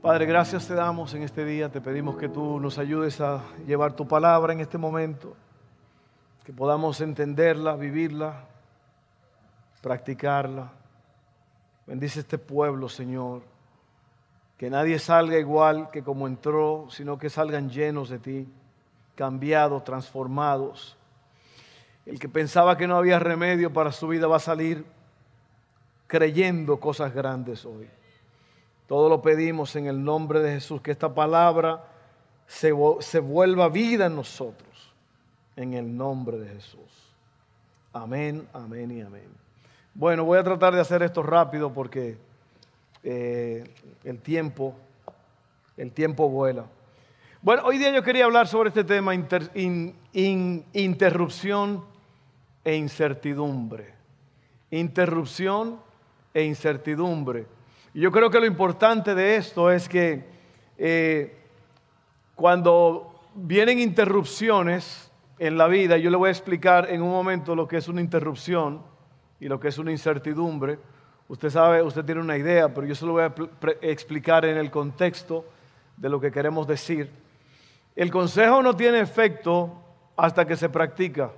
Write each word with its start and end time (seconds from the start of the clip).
Padre, 0.00 0.26
gracias 0.26 0.68
te 0.68 0.74
damos 0.74 1.12
en 1.14 1.24
este 1.24 1.44
día. 1.44 1.70
Te 1.70 1.80
pedimos 1.80 2.16
que 2.16 2.28
tú 2.28 2.60
nos 2.60 2.78
ayudes 2.78 3.20
a 3.20 3.42
llevar 3.66 3.94
tu 3.94 4.06
palabra 4.06 4.52
en 4.52 4.60
este 4.60 4.78
momento, 4.78 5.34
que 6.44 6.52
podamos 6.52 7.00
entenderla, 7.00 7.74
vivirla, 7.74 8.44
practicarla. 9.82 10.70
Bendice 11.84 12.20
este 12.20 12.38
pueblo, 12.38 12.88
Señor. 12.88 13.42
Que 14.56 14.70
nadie 14.70 15.00
salga 15.00 15.36
igual 15.36 15.90
que 15.90 16.04
como 16.04 16.28
entró, 16.28 16.86
sino 16.90 17.18
que 17.18 17.28
salgan 17.28 17.68
llenos 17.68 18.08
de 18.08 18.20
ti, 18.20 18.48
cambiados, 19.16 19.82
transformados. 19.82 20.96
El 22.06 22.20
que 22.20 22.28
pensaba 22.28 22.76
que 22.76 22.86
no 22.86 22.96
había 22.96 23.18
remedio 23.18 23.72
para 23.72 23.90
su 23.90 24.06
vida 24.06 24.28
va 24.28 24.36
a 24.36 24.40
salir 24.40 24.86
creyendo 26.06 26.78
cosas 26.78 27.12
grandes 27.12 27.64
hoy. 27.64 27.90
Todo 28.88 29.08
lo 29.10 29.22
pedimos 29.22 29.76
en 29.76 29.86
el 29.86 30.02
nombre 30.02 30.40
de 30.40 30.54
Jesús, 30.54 30.80
que 30.80 30.90
esta 30.90 31.14
palabra 31.14 31.84
se, 32.46 32.72
se 33.00 33.20
vuelva 33.20 33.68
vida 33.68 34.06
en 34.06 34.16
nosotros, 34.16 34.94
en 35.56 35.74
el 35.74 35.94
nombre 35.94 36.38
de 36.38 36.48
Jesús. 36.48 37.12
Amén, 37.92 38.48
amén 38.54 38.90
y 38.90 39.02
amén. 39.02 39.28
Bueno, 39.92 40.24
voy 40.24 40.38
a 40.38 40.42
tratar 40.42 40.74
de 40.74 40.80
hacer 40.80 41.02
esto 41.02 41.22
rápido 41.22 41.70
porque 41.70 42.16
eh, 43.02 43.64
el 44.04 44.20
tiempo, 44.20 44.74
el 45.76 45.92
tiempo 45.92 46.30
vuela. 46.30 46.64
Bueno, 47.42 47.64
hoy 47.66 47.76
día 47.76 47.90
yo 47.92 48.02
quería 48.02 48.24
hablar 48.24 48.48
sobre 48.48 48.70
este 48.70 48.84
tema, 48.84 49.14
interrupción 50.72 51.84
e 52.64 52.74
incertidumbre. 52.74 53.94
Interrupción 54.70 55.78
e 56.32 56.42
incertidumbre. 56.42 57.57
Y 57.98 58.00
yo 58.00 58.12
creo 58.12 58.30
que 58.30 58.38
lo 58.38 58.46
importante 58.46 59.12
de 59.12 59.34
esto 59.34 59.72
es 59.72 59.88
que 59.88 60.24
eh, 60.78 61.36
cuando 62.36 63.12
vienen 63.34 63.80
interrupciones 63.80 65.10
en 65.40 65.58
la 65.58 65.66
vida, 65.66 65.96
yo 65.96 66.08
le 66.08 66.16
voy 66.16 66.28
a 66.28 66.30
explicar 66.30 66.88
en 66.92 67.02
un 67.02 67.10
momento 67.10 67.56
lo 67.56 67.66
que 67.66 67.76
es 67.76 67.88
una 67.88 68.00
interrupción 68.00 68.82
y 69.40 69.48
lo 69.48 69.58
que 69.58 69.66
es 69.66 69.78
una 69.78 69.90
incertidumbre. 69.90 70.78
Usted 71.26 71.50
sabe, 71.50 71.82
usted 71.82 72.04
tiene 72.04 72.20
una 72.20 72.36
idea, 72.36 72.72
pero 72.72 72.86
yo 72.86 72.94
se 72.94 73.04
lo 73.04 73.14
voy 73.14 73.24
a 73.24 73.34
explicar 73.82 74.44
en 74.44 74.58
el 74.58 74.70
contexto 74.70 75.44
de 75.96 76.08
lo 76.08 76.20
que 76.20 76.30
queremos 76.30 76.68
decir. 76.68 77.10
El 77.96 78.12
consejo 78.12 78.62
no 78.62 78.76
tiene 78.76 79.00
efecto 79.00 79.74
hasta 80.16 80.46
que 80.46 80.54
se 80.54 80.68
practica. 80.68 81.32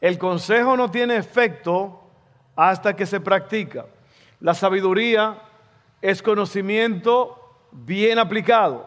El 0.00 0.18
consejo 0.18 0.76
no 0.76 0.88
tiene 0.88 1.16
efecto 1.16 2.00
hasta 2.54 2.94
que 2.94 3.06
se 3.06 3.18
practica. 3.18 3.86
La 4.44 4.52
sabiduría 4.52 5.38
es 6.02 6.22
conocimiento 6.22 7.66
bien 7.72 8.18
aplicado. 8.18 8.86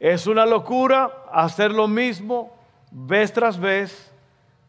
Es 0.00 0.26
una 0.26 0.46
locura 0.46 1.24
hacer 1.30 1.72
lo 1.72 1.86
mismo 1.86 2.56
vez 2.90 3.34
tras 3.34 3.60
vez, 3.60 4.10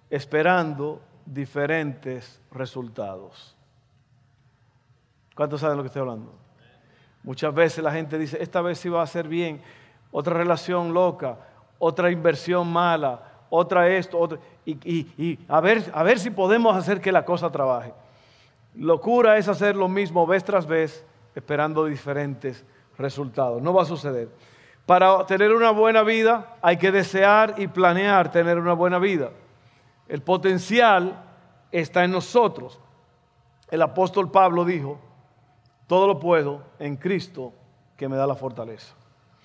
esperando 0.09 1.02
diferentes 1.25 2.42
resultados. 2.52 3.55
¿Cuántos 5.33 5.61
saben 5.61 5.77
lo 5.77 5.83
que 5.83 5.87
estoy 5.87 6.02
hablando? 6.02 6.36
Muchas 7.23 7.54
veces 7.54 7.81
la 7.81 7.93
gente 7.93 8.17
dice, 8.17 8.43
esta 8.43 8.61
vez 8.61 8.80
sí 8.80 8.89
va 8.89 9.04
a 9.04 9.08
ser 9.08 9.30
bien, 9.30 9.61
otra 10.11 10.33
relación 10.33 10.93
loca, 10.93 11.37
otra 11.80 12.11
inversión 12.11 12.67
mala, 12.69 13.21
otra 13.49 13.87
esto, 13.87 14.19
otra, 14.19 14.37
y, 14.65 15.39
a, 15.48 15.61
ver, 15.61 15.89
a 15.93 16.04
ver 16.04 16.19
si 16.19 16.30
podemos 16.30 16.75
hacer 16.75 16.99
que 16.99 17.14
la 17.14 17.23
cosa 17.23 17.49
trabaje. 17.49 17.93
Locura 18.77 19.38
es 19.38 19.48
hacer 19.48 19.76
lo 19.76 19.88
mismo 19.88 20.27
vez 20.27 20.43
tras 20.43 20.67
vez, 20.67 21.04
esperando 21.36 21.86
diferentes 21.86 22.64
resultados. 22.98 23.61
No 23.61 23.73
va 23.73 23.83
a 23.83 23.86
suceder. 23.86 24.30
Para 24.86 25.26
tener 25.26 25.52
una 25.52 25.71
buena 25.71 26.04
vida 26.04 26.58
hay 26.61 26.77
que 26.77 26.92
desear 26.92 27.55
y 27.58 27.67
planear 27.67 28.32
tener 28.32 28.60
una 28.60 28.73
buena 28.73 28.99
vida. 28.99 29.32
El 30.08 30.21
potencial 30.21 31.23
está 31.71 32.04
en 32.04 32.11
nosotros. 32.11 32.80
El 33.70 33.82
apóstol 33.82 34.32
Pablo 34.32 34.64
dijo, 34.64 34.99
todo 35.87 36.08
lo 36.08 36.20
puedo 36.20 36.64
en 36.80 36.95
Cristo 36.98 37.54
que 37.98 38.08
me 38.08 38.16
da 38.16 38.27
la 38.27 38.36
fortaleza. 38.36 38.93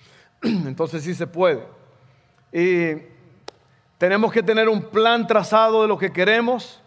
Entonces 0.43 1.03
sí 1.03 1.15
se 1.15 1.27
puede. 1.27 1.67
Y 2.53 3.03
tenemos 3.97 4.31
que 4.31 4.43
tener 4.43 4.69
un 4.69 4.83
plan 4.83 5.27
trazado 5.27 5.83
de 5.83 5.89
lo 5.89 5.97
que 5.97 6.13
queremos 6.13 6.83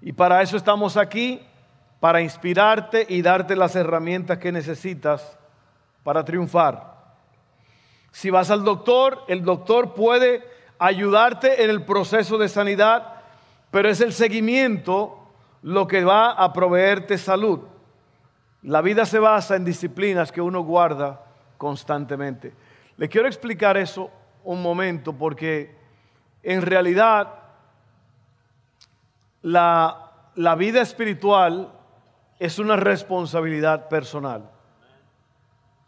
y 0.00 0.12
para 0.12 0.40
eso 0.40 0.56
estamos 0.56 0.96
aquí 0.96 1.42
para 2.00 2.20
inspirarte 2.20 3.06
y 3.08 3.22
darte 3.22 3.56
las 3.56 3.74
herramientas 3.74 4.38
que 4.38 4.52
necesitas 4.52 5.36
para 6.04 6.24
triunfar. 6.24 6.96
Si 8.12 8.30
vas 8.30 8.50
al 8.50 8.64
doctor, 8.64 9.24
el 9.28 9.44
doctor 9.44 9.94
puede 9.94 10.44
ayudarte 10.78 11.64
en 11.64 11.70
el 11.70 11.82
proceso 11.84 12.38
de 12.38 12.48
sanidad, 12.48 13.22
pero 13.70 13.88
es 13.88 14.00
el 14.00 14.12
seguimiento 14.12 15.18
lo 15.62 15.86
que 15.86 16.04
va 16.04 16.30
a 16.32 16.52
proveerte 16.52 17.18
salud. 17.18 17.60
La 18.62 18.80
vida 18.80 19.04
se 19.04 19.18
basa 19.18 19.56
en 19.56 19.64
disciplinas 19.64 20.32
que 20.32 20.40
uno 20.40 20.62
guarda 20.62 21.24
constantemente. 21.56 22.52
Le 22.96 23.08
quiero 23.08 23.26
explicar 23.28 23.76
eso 23.76 24.10
un 24.44 24.62
momento 24.62 25.12
porque 25.12 25.76
en 26.42 26.62
realidad 26.62 27.34
la, 29.42 30.12
la 30.34 30.54
vida 30.54 30.80
espiritual 30.80 31.72
es 32.38 32.58
una 32.58 32.76
responsabilidad 32.76 33.88
personal. 33.88 34.50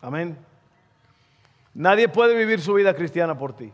Amén. 0.01 0.37
Nadie 1.75 2.09
puede 2.09 2.37
vivir 2.37 2.61
su 2.61 2.75
vida 2.75 2.95
cristiana 2.95 3.39
por 3.39 3.53
ti. 3.53 3.73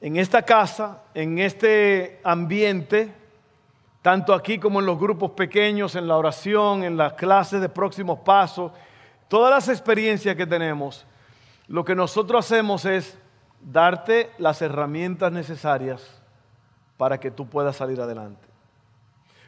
En 0.00 0.16
esta 0.16 0.42
casa, 0.42 1.02
en 1.14 1.38
este 1.38 2.20
ambiente, 2.24 3.12
tanto 4.02 4.34
aquí 4.34 4.58
como 4.58 4.80
en 4.80 4.86
los 4.86 4.98
grupos 4.98 5.32
pequeños, 5.32 5.94
en 5.94 6.08
la 6.08 6.16
oración, 6.16 6.84
en 6.84 6.96
las 6.96 7.14
clases 7.14 7.60
de 7.60 7.68
próximos 7.68 8.18
pasos, 8.20 8.72
todas 9.28 9.50
las 9.50 9.68
experiencias 9.68 10.36
que 10.36 10.46
tenemos, 10.46 11.06
lo 11.68 11.84
que 11.84 11.94
nosotros 11.94 12.44
hacemos 12.44 12.84
es 12.84 13.18
darte 13.60 14.30
las 14.38 14.60
herramientas 14.60 15.32
necesarias 15.32 16.20
para 16.96 17.18
que 17.18 17.30
tú 17.30 17.46
puedas 17.46 17.76
salir 17.76 18.00
adelante. 18.00 18.46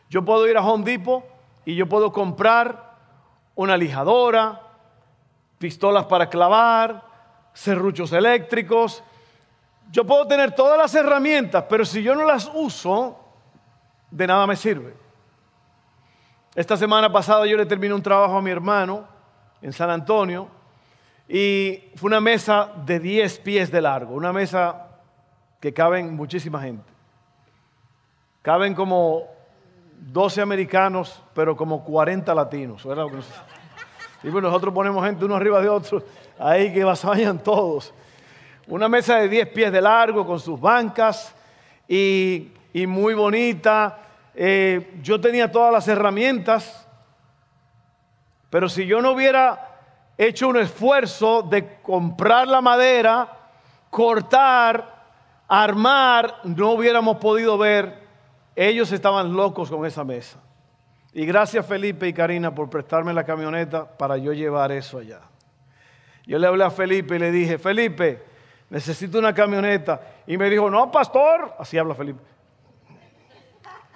Yo 0.08 0.24
puedo 0.24 0.48
ir 0.48 0.56
a 0.56 0.64
Home 0.64 0.84
Depot 0.84 1.35
y 1.66 1.74
yo 1.74 1.86
puedo 1.88 2.12
comprar 2.12 2.94
una 3.56 3.76
lijadora, 3.76 4.62
pistolas 5.58 6.06
para 6.06 6.30
clavar, 6.30 7.02
serruchos 7.52 8.12
eléctricos. 8.12 9.02
Yo 9.90 10.06
puedo 10.06 10.28
tener 10.28 10.54
todas 10.54 10.78
las 10.78 10.94
herramientas, 10.94 11.64
pero 11.68 11.84
si 11.84 12.04
yo 12.04 12.14
no 12.14 12.24
las 12.24 12.48
uso, 12.54 13.18
de 14.12 14.26
nada 14.28 14.46
me 14.46 14.54
sirve. 14.54 14.94
Esta 16.54 16.76
semana 16.76 17.12
pasada 17.12 17.46
yo 17.46 17.56
le 17.56 17.66
terminé 17.66 17.92
un 17.92 18.02
trabajo 18.02 18.36
a 18.36 18.42
mi 18.42 18.52
hermano 18.52 19.04
en 19.60 19.72
San 19.72 19.90
Antonio 19.90 20.48
y 21.28 21.90
fue 21.96 22.06
una 22.06 22.20
mesa 22.20 22.70
de 22.84 23.00
10 23.00 23.40
pies 23.40 23.72
de 23.72 23.80
largo, 23.80 24.14
una 24.14 24.32
mesa 24.32 24.86
que 25.60 25.74
caben 25.74 26.14
muchísima 26.14 26.62
gente. 26.62 26.92
Caben 28.42 28.72
como 28.72 29.35
12 29.98 30.40
americanos, 30.40 31.22
pero 31.34 31.56
como 31.56 31.84
40 31.84 32.34
latinos. 32.34 32.86
Y 34.22 34.30
pues 34.30 34.42
nosotros 34.42 34.72
ponemos 34.74 35.04
gente 35.04 35.24
uno 35.24 35.36
arriba 35.36 35.60
de 35.60 35.68
otro, 35.68 36.02
ahí 36.38 36.72
que 36.72 36.84
vayan 36.84 37.38
todos. 37.38 37.92
Una 38.66 38.88
mesa 38.88 39.18
de 39.18 39.28
10 39.28 39.48
pies 39.48 39.72
de 39.72 39.80
largo 39.80 40.26
con 40.26 40.40
sus 40.40 40.60
bancas 40.60 41.34
y, 41.86 42.48
muy 42.86 43.14
bonita. 43.14 43.98
Eh, 44.34 44.98
yo 45.02 45.20
tenía 45.20 45.50
todas 45.50 45.72
las 45.72 45.86
herramientas, 45.88 46.86
pero 48.50 48.68
si 48.68 48.86
yo 48.86 49.00
no 49.00 49.12
hubiera 49.12 49.76
hecho 50.18 50.48
un 50.48 50.56
esfuerzo 50.56 51.42
de 51.42 51.80
comprar 51.82 52.48
la 52.48 52.60
madera, 52.60 53.28
cortar, 53.90 55.04
armar, 55.48 56.40
no 56.44 56.72
hubiéramos 56.72 57.18
podido 57.18 57.56
ver 57.56 58.05
ellos 58.56 58.90
estaban 58.90 59.34
locos 59.34 59.70
con 59.70 59.84
esa 59.84 60.02
mesa. 60.02 60.40
Y 61.12 61.24
gracias 61.26 61.64
Felipe 61.64 62.08
y 62.08 62.12
Karina 62.12 62.54
por 62.54 62.68
prestarme 62.68 63.12
la 63.12 63.24
camioneta 63.24 63.86
para 63.86 64.16
yo 64.16 64.32
llevar 64.32 64.72
eso 64.72 64.98
allá. 64.98 65.20
Yo 66.26 66.38
le 66.38 66.46
hablé 66.46 66.64
a 66.64 66.70
Felipe 66.70 67.16
y 67.16 67.18
le 67.18 67.30
dije, 67.30 67.58
Felipe, 67.58 68.22
necesito 68.68 69.18
una 69.18 69.32
camioneta. 69.32 70.00
Y 70.26 70.36
me 70.36 70.50
dijo, 70.50 70.68
no, 70.68 70.90
pastor, 70.90 71.54
así 71.58 71.78
habla 71.78 71.94
Felipe. 71.94 72.20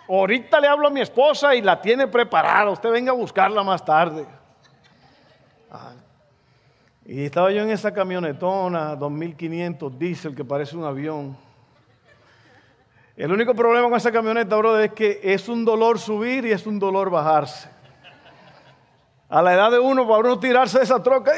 Ahorita 0.08 0.60
le 0.60 0.68
hablo 0.68 0.88
a 0.88 0.90
mi 0.90 1.00
esposa 1.00 1.54
y 1.54 1.62
la 1.62 1.80
tiene 1.80 2.06
preparada. 2.06 2.70
Usted 2.70 2.90
venga 2.90 3.12
a 3.12 3.14
buscarla 3.14 3.62
más 3.62 3.84
tarde. 3.84 4.26
Ah. 5.70 5.92
Y 7.04 7.24
estaba 7.24 7.50
yo 7.50 7.62
en 7.62 7.70
esa 7.70 7.92
camionetona 7.92 8.96
2500 8.96 9.98
diésel 9.98 10.34
que 10.34 10.44
parece 10.44 10.76
un 10.76 10.84
avión. 10.84 11.36
El 13.20 13.30
único 13.30 13.54
problema 13.54 13.86
con 13.86 13.98
esa 13.98 14.10
camioneta, 14.10 14.56
brother, 14.56 14.86
es 14.86 14.92
que 14.94 15.20
es 15.22 15.46
un 15.50 15.62
dolor 15.62 15.98
subir 15.98 16.46
y 16.46 16.52
es 16.52 16.66
un 16.66 16.78
dolor 16.78 17.10
bajarse. 17.10 17.68
A 19.28 19.42
la 19.42 19.52
edad 19.52 19.70
de 19.70 19.78
uno, 19.78 20.08
para 20.08 20.20
uno 20.20 20.38
tirarse 20.38 20.78
de 20.78 20.84
esa 20.84 21.02
troca, 21.02 21.30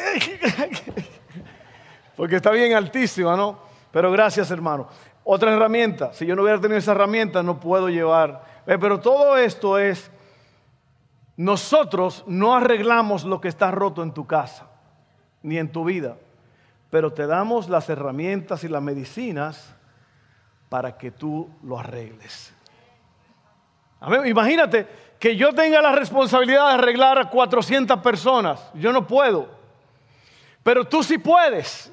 porque 2.17 2.37
está 2.37 2.53
bien 2.53 2.75
altísima, 2.75 3.35
¿no? 3.35 3.59
Pero 3.91 4.13
gracias, 4.13 4.53
hermano. 4.53 4.87
Otra 5.25 5.53
herramienta, 5.53 6.13
si 6.13 6.25
yo 6.25 6.37
no 6.37 6.43
hubiera 6.43 6.61
tenido 6.61 6.79
esa 6.79 6.93
herramienta, 6.93 7.43
no 7.43 7.59
puedo 7.59 7.89
llevar. 7.89 8.45
Eh, 8.65 8.79
pero 8.79 9.01
todo 9.01 9.37
esto 9.37 9.77
es, 9.77 10.09
nosotros 11.37 12.23
no 12.29 12.55
arreglamos 12.55 13.25
lo 13.25 13.41
que 13.41 13.49
está 13.49 13.73
roto 13.73 14.05
en 14.05 14.15
tu 14.15 14.25
casa, 14.25 14.69
ni 15.43 15.59
en 15.59 15.73
tu 15.73 15.85
vida, 15.85 16.17
pero 16.91 17.13
te 17.13 17.27
damos 17.27 17.69
las 17.69 17.91
herramientas 17.91 18.63
y 18.63 18.69
las 18.69 18.83
medicinas 18.83 19.75
para 20.73 20.97
que 20.97 21.11
tú 21.11 21.51
lo 21.65 21.79
arregles. 21.79 22.51
Imagínate 24.25 24.87
que 25.19 25.37
yo 25.37 25.53
tenga 25.53 25.83
la 25.83 25.93
responsabilidad 25.93 26.69
de 26.69 26.75
arreglar 26.77 27.19
a 27.19 27.29
400 27.29 28.01
personas. 28.01 28.71
Yo 28.73 28.91
no 28.91 29.07
puedo. 29.07 29.51
Pero 30.63 30.87
tú 30.87 31.03
sí 31.03 31.19
puedes. 31.19 31.93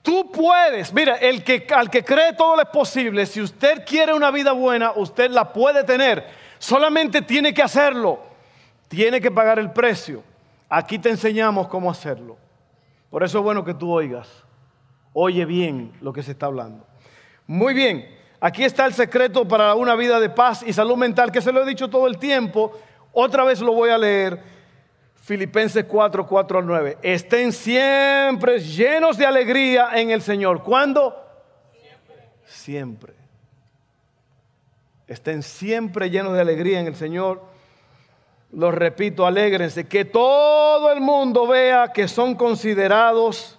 Tú 0.00 0.32
puedes. 0.32 0.90
Mira, 0.94 1.16
el 1.16 1.44
que, 1.44 1.66
al 1.70 1.90
que 1.90 2.02
cree 2.02 2.32
todo 2.32 2.58
es 2.62 2.68
posible. 2.70 3.26
Si 3.26 3.42
usted 3.42 3.84
quiere 3.84 4.14
una 4.14 4.30
vida 4.30 4.52
buena, 4.52 4.92
usted 4.96 5.30
la 5.30 5.52
puede 5.52 5.84
tener. 5.84 6.26
Solamente 6.58 7.20
tiene 7.20 7.52
que 7.52 7.62
hacerlo. 7.62 8.20
Tiene 8.88 9.20
que 9.20 9.30
pagar 9.30 9.58
el 9.58 9.70
precio. 9.70 10.24
Aquí 10.70 10.98
te 10.98 11.10
enseñamos 11.10 11.68
cómo 11.68 11.90
hacerlo. 11.90 12.38
Por 13.10 13.22
eso 13.22 13.36
es 13.36 13.44
bueno 13.44 13.66
que 13.66 13.74
tú 13.74 13.92
oigas. 13.92 14.30
Oye 15.12 15.44
bien 15.44 15.92
lo 16.00 16.14
que 16.14 16.22
se 16.22 16.30
está 16.30 16.46
hablando. 16.46 16.86
Muy 17.46 17.74
bien. 17.74 18.16
Aquí 18.40 18.64
está 18.64 18.86
el 18.86 18.94
secreto 18.94 19.46
para 19.46 19.74
una 19.74 19.94
vida 19.94 20.20
de 20.20 20.28
paz 20.28 20.62
y 20.66 20.72
salud 20.72 20.96
mental, 20.96 21.32
que 21.32 21.40
se 21.40 21.52
lo 21.52 21.62
he 21.62 21.66
dicho 21.66 21.88
todo 21.88 22.06
el 22.06 22.18
tiempo. 22.18 22.72
Otra 23.12 23.44
vez 23.44 23.60
lo 23.60 23.72
voy 23.72 23.90
a 23.90 23.98
leer 23.98 24.40
Filipenses 25.14 25.84
4, 25.84 26.26
4 26.26 26.58
al 26.58 26.66
9. 26.66 26.98
Estén 27.02 27.52
siempre 27.52 28.60
llenos 28.60 29.16
de 29.16 29.26
alegría 29.26 29.90
en 29.94 30.10
el 30.10 30.22
Señor. 30.22 30.62
¿Cuándo? 30.62 31.16
Siempre. 32.44 33.14
Estén 35.06 35.42
siempre 35.42 36.10
llenos 36.10 36.34
de 36.34 36.40
alegría 36.40 36.80
en 36.80 36.86
el 36.86 36.94
Señor. 36.94 37.42
Los 38.52 38.74
repito, 38.74 39.26
alégrense. 39.26 39.88
Que 39.88 40.04
todo 40.04 40.92
el 40.92 41.00
mundo 41.00 41.46
vea 41.46 41.92
que 41.92 42.06
son 42.06 42.34
considerados 42.34 43.58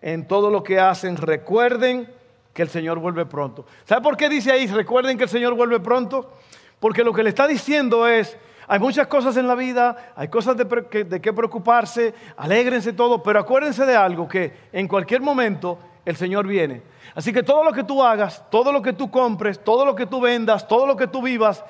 en 0.00 0.26
todo 0.26 0.50
lo 0.50 0.62
que 0.62 0.78
hacen. 0.78 1.16
Recuerden 1.16 2.08
que 2.54 2.62
el 2.62 2.70
Señor 2.70 3.00
vuelve 3.00 3.26
pronto. 3.26 3.66
¿Sabe 3.84 4.00
por 4.00 4.16
qué 4.16 4.28
dice 4.28 4.52
ahí? 4.52 4.66
Recuerden 4.68 5.18
que 5.18 5.24
el 5.24 5.30
Señor 5.30 5.54
vuelve 5.54 5.80
pronto. 5.80 6.30
Porque 6.78 7.04
lo 7.04 7.12
que 7.12 7.22
le 7.22 7.30
está 7.30 7.46
diciendo 7.46 8.06
es 8.06 8.38
hay 8.66 8.78
muchas 8.78 9.06
cosas 9.08 9.36
en 9.36 9.46
la 9.46 9.54
vida, 9.54 10.12
hay 10.16 10.28
cosas 10.28 10.56
de, 10.56 10.64
de 11.04 11.20
qué 11.20 11.32
preocuparse, 11.32 12.14
alégrense 12.36 12.92
todo, 12.92 13.22
pero 13.22 13.40
acuérdense 13.40 13.84
de 13.84 13.94
algo, 13.94 14.26
que 14.26 14.52
en 14.72 14.88
cualquier 14.88 15.20
momento 15.20 15.78
el 16.04 16.16
Señor 16.16 16.46
viene. 16.46 16.82
Así 17.14 17.32
que 17.32 17.42
todo 17.42 17.64
lo 17.64 17.72
que 17.72 17.84
tú 17.84 18.02
hagas, 18.02 18.44
todo 18.50 18.72
lo 18.72 18.80
que 18.80 18.92
tú 18.92 19.10
compres, 19.10 19.62
todo 19.62 19.84
lo 19.84 19.94
que 19.94 20.06
tú 20.06 20.20
vendas, 20.20 20.66
todo 20.66 20.86
lo 20.86 20.96
que 20.96 21.06
tú 21.06 21.22
vivas, 21.22 21.64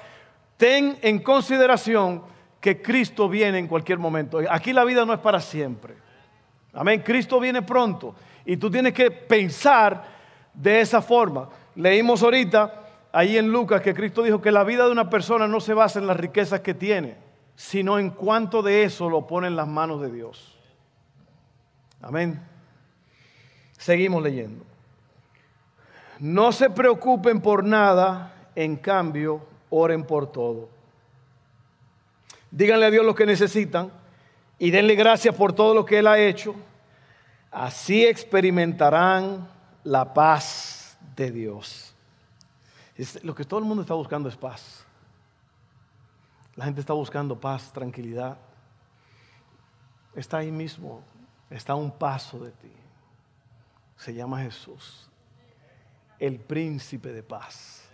ten 0.57 0.99
en 1.03 1.19
consideración 1.21 2.23
que 2.61 2.81
Cristo 2.81 3.29
viene 3.29 3.59
en 3.59 3.67
cualquier 3.67 3.99
momento. 3.99 4.41
Aquí 4.49 4.73
la 4.73 4.85
vida 4.85 5.05
no 5.05 5.13
es 5.13 5.21
para 5.21 5.41
siempre. 5.41 5.95
Amén, 6.73 7.03
Cristo 7.05 7.39
viene 7.41 7.63
pronto 7.63 8.15
y 8.45 8.57
tú 8.57 8.71
tienes 8.71 8.93
que 8.93 9.11
pensar 9.11 10.14
de 10.55 10.81
esa 10.81 11.03
forma. 11.03 11.49
Leímos 11.75 12.23
ahorita 12.23 12.83
ahí 13.13 13.37
en 13.37 13.51
Lucas 13.51 13.83
que 13.83 13.95
Cristo 13.95 14.23
dijo 14.23 14.41
que 14.41 14.53
la 14.53 14.65
vida 14.65 14.87
de 14.87 14.93
una 14.93 15.11
persona 15.11 15.47
no 15.47 15.61
se 15.61 15.75
basa 15.75 15.99
en 15.99 16.07
las 16.07 16.17
riquezas 16.17 16.61
que 16.61 16.75
tiene, 16.75 17.17
sino 17.57 17.99
en 17.99 18.11
cuánto 18.11 18.63
de 18.63 18.85
eso 18.85 19.11
lo 19.11 19.27
pone 19.27 19.47
en 19.47 19.57
las 19.57 19.69
manos 19.69 20.01
de 20.01 20.11
Dios. 20.11 20.57
Amén. 22.03 22.41
Seguimos 23.79 24.23
leyendo. 24.23 24.65
No 26.19 26.53
se 26.53 26.71
preocupen 26.71 27.41
por 27.41 27.65
nada, 27.65 28.49
en 28.55 28.77
cambio, 28.77 29.43
oren 29.71 30.05
por 30.05 30.31
todo. 30.31 30.69
Díganle 32.51 32.87
a 32.87 32.91
Dios 32.91 33.05
lo 33.05 33.15
que 33.15 33.27
necesitan 33.27 33.91
y 34.59 34.71
denle 34.71 34.95
gracias 34.95 35.35
por 35.35 35.53
todo 35.53 35.75
lo 35.75 35.85
que 35.85 35.99
Él 35.99 36.07
ha 36.07 36.19
hecho. 36.19 36.55
Así 37.51 38.05
experimentarán 38.05 39.49
la 39.85 40.13
paz 40.13 40.99
de 41.15 41.31
Dios 41.31 41.95
lo 43.23 43.35
que 43.35 43.45
todo 43.45 43.61
el 43.61 43.67
mundo 43.67 43.83
está 43.83 43.95
buscando 43.95 44.29
es 44.29 44.37
paz. 44.37 44.85
La 46.55 46.65
gente 46.65 46.81
está 46.81 46.93
buscando 46.93 47.39
paz, 47.39 47.73
tranquilidad. 47.73 48.39
Está 50.15 50.39
ahí 50.39 50.53
mismo, 50.53 51.03
está 51.51 51.73
a 51.73 51.77
un 51.77 51.91
paso 51.91 52.39
de 52.39 52.53
ti. 52.53 52.73
Se 53.97 54.15
llama 54.15 54.41
Jesús, 54.43 55.09
el 56.21 56.39
príncipe 56.39 57.13
de 57.13 57.23
paz. 57.25 57.89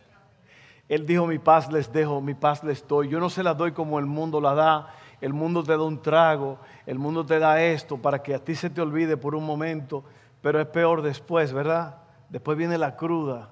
Él 0.86 1.06
dijo, 1.06 1.26
mi 1.26 1.38
paz 1.38 1.72
les 1.72 1.90
dejo, 1.90 2.20
mi 2.20 2.34
paz 2.34 2.62
les 2.62 2.86
doy. 2.86 3.08
Yo 3.08 3.20
no 3.20 3.30
se 3.30 3.42
la 3.42 3.54
doy 3.54 3.72
como 3.72 3.98
el 3.98 4.06
mundo 4.06 4.40
la 4.40 4.54
da. 4.54 4.94
El 5.20 5.32
mundo 5.32 5.62
te 5.62 5.72
da 5.72 5.82
un 5.82 6.00
trago, 6.00 6.58
el 6.86 6.98
mundo 6.98 7.24
te 7.24 7.38
da 7.38 7.62
esto 7.62 7.98
para 7.98 8.22
que 8.22 8.34
a 8.34 8.42
ti 8.42 8.54
se 8.54 8.70
te 8.70 8.80
olvide 8.80 9.18
por 9.18 9.34
un 9.34 9.44
momento, 9.44 10.02
pero 10.42 10.60
es 10.60 10.66
peor 10.66 11.02
después, 11.02 11.52
¿verdad? 11.52 11.96
Después 12.28 12.56
viene 12.56 12.78
la 12.78 12.96
cruda 12.96 13.50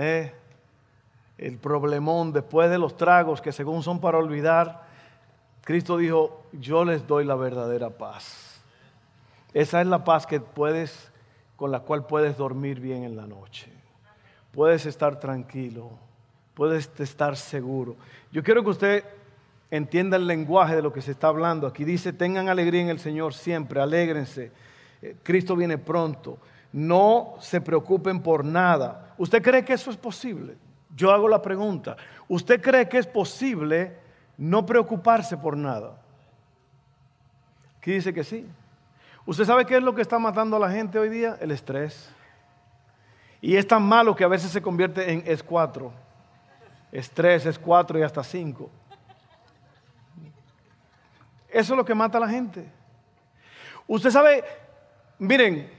eh, 0.00 0.32
el 1.38 1.58
problemón 1.58 2.32
después 2.32 2.70
de 2.70 2.78
los 2.78 2.96
tragos 2.96 3.40
que 3.40 3.52
según 3.52 3.82
son 3.82 4.00
para 4.00 4.18
olvidar, 4.18 4.86
Cristo 5.62 5.96
dijo, 5.96 6.44
yo 6.52 6.84
les 6.84 7.06
doy 7.06 7.24
la 7.24 7.34
verdadera 7.34 7.90
paz. 7.90 8.60
Esa 9.54 9.80
es 9.80 9.86
la 9.86 10.04
paz 10.04 10.26
que 10.26 10.40
puedes, 10.40 11.10
con 11.56 11.70
la 11.70 11.80
cual 11.80 12.06
puedes 12.06 12.36
dormir 12.36 12.80
bien 12.80 13.04
en 13.04 13.16
la 13.16 13.26
noche. 13.26 13.72
Puedes 14.52 14.86
estar 14.86 15.20
tranquilo, 15.20 15.90
puedes 16.54 16.90
estar 16.98 17.36
seguro. 17.36 17.96
Yo 18.32 18.42
quiero 18.42 18.62
que 18.62 18.70
usted 18.70 19.04
entienda 19.70 20.16
el 20.16 20.26
lenguaje 20.26 20.74
de 20.74 20.82
lo 20.82 20.92
que 20.92 21.02
se 21.02 21.12
está 21.12 21.28
hablando. 21.28 21.66
Aquí 21.66 21.84
dice, 21.84 22.12
tengan 22.12 22.48
alegría 22.48 22.82
en 22.82 22.88
el 22.88 22.98
Señor 22.98 23.34
siempre, 23.34 23.80
alégrense. 23.80 24.50
Eh, 25.02 25.16
Cristo 25.22 25.56
viene 25.56 25.78
pronto. 25.78 26.38
No 26.72 27.34
se 27.40 27.60
preocupen 27.60 28.20
por 28.20 28.44
nada. 28.44 29.14
¿Usted 29.18 29.42
cree 29.42 29.64
que 29.64 29.72
eso 29.72 29.90
es 29.90 29.96
posible? 29.96 30.56
Yo 30.94 31.10
hago 31.10 31.28
la 31.28 31.40
pregunta. 31.40 31.96
¿Usted 32.28 32.60
cree 32.60 32.88
que 32.88 32.98
es 32.98 33.06
posible 33.06 33.96
no 34.36 34.66
preocuparse 34.66 35.36
por 35.36 35.56
nada? 35.56 35.98
Aquí 37.78 37.92
dice 37.92 38.12
que 38.12 38.24
sí. 38.24 38.46
¿Usted 39.24 39.44
sabe 39.44 39.66
qué 39.66 39.76
es 39.76 39.82
lo 39.82 39.94
que 39.94 40.02
está 40.02 40.18
matando 40.18 40.56
a 40.56 40.60
la 40.60 40.70
gente 40.70 40.98
hoy 40.98 41.08
día? 41.08 41.36
El 41.40 41.50
estrés. 41.50 42.10
Y 43.40 43.56
es 43.56 43.66
tan 43.66 43.82
malo 43.82 44.16
que 44.16 44.24
a 44.24 44.28
veces 44.28 44.50
se 44.50 44.62
convierte 44.62 45.12
en 45.12 45.22
es 45.26 45.42
4. 45.42 45.92
Estrés 46.90 47.46
es 47.46 47.58
4 47.58 47.98
y 47.98 48.02
hasta 48.02 48.24
5. 48.24 48.70
Eso 51.48 51.72
es 51.72 51.76
lo 51.76 51.84
que 51.84 51.94
mata 51.94 52.18
a 52.18 52.22
la 52.22 52.28
gente. 52.28 52.68
Usted 53.86 54.10
sabe, 54.10 54.44
miren, 55.18 55.70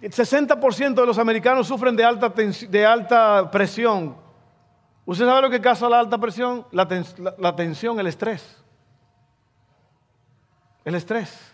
el 0.00 0.12
60% 0.12 0.94
de 0.94 1.06
los 1.06 1.18
americanos 1.18 1.66
sufren 1.66 1.96
de 1.96 2.04
alta, 2.04 2.28
de 2.28 2.86
alta 2.86 3.50
presión. 3.50 4.16
¿Usted 5.04 5.24
sabe 5.24 5.42
lo 5.42 5.50
que 5.50 5.60
causa 5.60 5.88
la 5.88 6.00
alta 6.00 6.18
presión? 6.18 6.66
La, 6.72 6.86
la 7.38 7.56
tensión, 7.56 7.98
el 8.00 8.06
estrés. 8.06 8.62
El 10.84 10.94
estrés. 10.94 11.52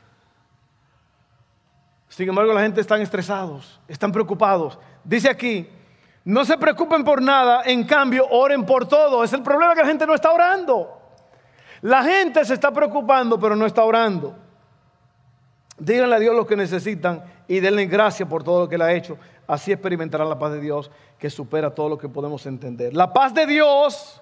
Sin 2.08 2.28
embargo, 2.28 2.52
la 2.52 2.60
gente 2.60 2.80
está 2.80 3.00
estresados, 3.00 3.80
están 3.88 4.12
preocupados. 4.12 4.78
Dice 5.02 5.30
aquí, 5.30 5.66
no 6.24 6.44
se 6.44 6.58
preocupen 6.58 7.04
por 7.04 7.22
nada, 7.22 7.62
en 7.64 7.84
cambio, 7.84 8.26
oren 8.28 8.66
por 8.66 8.86
todo. 8.86 9.24
Es 9.24 9.32
el 9.32 9.42
problema 9.42 9.74
que 9.74 9.80
la 9.80 9.86
gente 9.86 10.06
no 10.06 10.14
está 10.14 10.30
orando. 10.30 10.98
La 11.80 12.02
gente 12.02 12.44
se 12.44 12.54
está 12.54 12.70
preocupando, 12.70 13.40
pero 13.40 13.56
no 13.56 13.66
está 13.66 13.82
orando. 13.82 14.36
Díganle 15.78 16.16
a 16.16 16.18
Dios 16.18 16.36
lo 16.36 16.46
que 16.46 16.56
necesitan 16.56 17.24
y 17.48 17.60
denle 17.60 17.86
gracias 17.86 18.28
por 18.28 18.44
todo 18.44 18.60
lo 18.60 18.68
que 18.68 18.76
Él 18.76 18.82
ha 18.82 18.92
hecho. 18.92 19.18
Así 19.46 19.72
experimentarán 19.72 20.28
la 20.28 20.38
paz 20.38 20.52
de 20.52 20.60
Dios 20.60 20.90
que 21.18 21.30
supera 21.30 21.74
todo 21.74 21.88
lo 21.88 21.98
que 21.98 22.08
podemos 22.08 22.44
entender. 22.46 22.94
La 22.94 23.12
paz 23.12 23.34
de 23.34 23.46
Dios 23.46 24.20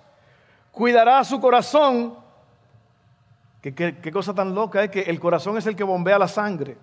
cuidará 0.71 1.23
su 1.25 1.41
corazón. 1.41 2.15
¿Qué, 3.61 3.75
qué 3.75 4.13
cosa 4.13 4.35
tan 4.35 4.55
loca 4.55 4.85
es 4.85 4.91
que 4.91 5.03
el 5.03 5.21
corazón 5.21 5.59
es 5.59 5.67
el 5.67 5.77
que 5.77 5.85
bombea 5.85 6.19
la 6.19 6.29
sangre. 6.29 6.77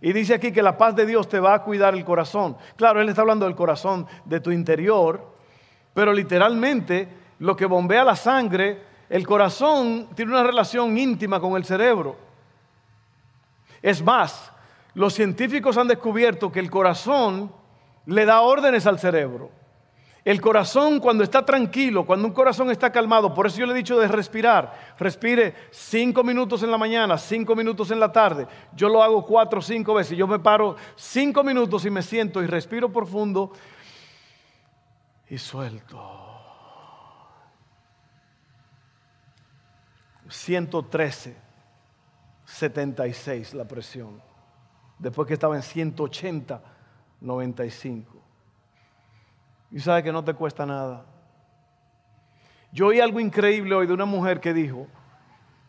Y 0.00 0.12
dice 0.12 0.34
aquí 0.34 0.52
que 0.52 0.62
la 0.62 0.76
paz 0.76 0.94
de 0.94 1.06
Dios 1.06 1.28
te 1.28 1.40
va 1.40 1.54
a 1.54 1.62
cuidar 1.62 1.94
el 1.94 2.04
corazón. 2.04 2.56
Claro, 2.76 3.00
Él 3.00 3.08
está 3.08 3.22
hablando 3.22 3.46
del 3.46 3.56
corazón 3.56 4.06
de 4.24 4.40
tu 4.40 4.50
interior, 4.50 5.34
pero 5.94 6.12
literalmente 6.12 7.08
lo 7.40 7.56
que 7.56 7.66
bombea 7.66 8.04
la 8.04 8.14
sangre, 8.14 8.82
el 9.08 9.26
corazón 9.26 10.08
tiene 10.14 10.32
una 10.32 10.42
relación 10.42 10.96
íntima 10.96 11.40
con 11.40 11.56
el 11.56 11.64
cerebro. 11.64 12.27
Es 13.82 14.02
más, 14.02 14.52
los 14.94 15.14
científicos 15.14 15.76
han 15.76 15.88
descubierto 15.88 16.50
que 16.50 16.60
el 16.60 16.70
corazón 16.70 17.52
le 18.06 18.24
da 18.24 18.40
órdenes 18.40 18.86
al 18.86 18.98
cerebro. 18.98 19.50
El 20.24 20.40
corazón 20.40 21.00
cuando 21.00 21.24
está 21.24 21.44
tranquilo, 21.46 22.04
cuando 22.04 22.26
un 22.26 22.34
corazón 22.34 22.70
está 22.70 22.92
calmado, 22.92 23.32
por 23.32 23.46
eso 23.46 23.58
yo 23.58 23.66
le 23.66 23.72
he 23.72 23.76
dicho 23.76 23.98
de 23.98 24.08
respirar, 24.08 24.94
respire 24.98 25.54
cinco 25.70 26.22
minutos 26.22 26.62
en 26.62 26.70
la 26.70 26.76
mañana, 26.76 27.16
cinco 27.16 27.56
minutos 27.56 27.90
en 27.90 28.00
la 28.00 28.12
tarde. 28.12 28.46
Yo 28.74 28.88
lo 28.88 29.02
hago 29.02 29.24
cuatro 29.24 29.60
o 29.60 29.62
cinco 29.62 29.94
veces. 29.94 30.18
Yo 30.18 30.26
me 30.26 30.38
paro 30.38 30.76
cinco 30.96 31.42
minutos 31.42 31.86
y 31.86 31.90
me 31.90 32.02
siento 32.02 32.42
y 32.42 32.46
respiro 32.46 32.92
profundo 32.92 33.52
y 35.30 35.38
suelto. 35.38 36.26
113, 40.28 41.36
76 42.48 43.54
la 43.54 43.66
presión. 43.66 44.20
Después 44.98 45.28
que 45.28 45.34
estaba 45.34 45.54
en 45.54 45.62
180, 45.62 46.60
95. 47.20 48.16
Y 49.70 49.80
sabe 49.80 50.02
que 50.02 50.10
no 50.10 50.24
te 50.24 50.32
cuesta 50.32 50.64
nada. 50.64 51.04
Yo 52.72 52.88
oí 52.88 53.00
algo 53.00 53.20
increíble 53.20 53.74
hoy 53.74 53.86
de 53.86 53.92
una 53.92 54.06
mujer 54.06 54.40
que 54.40 54.54
dijo, 54.54 54.86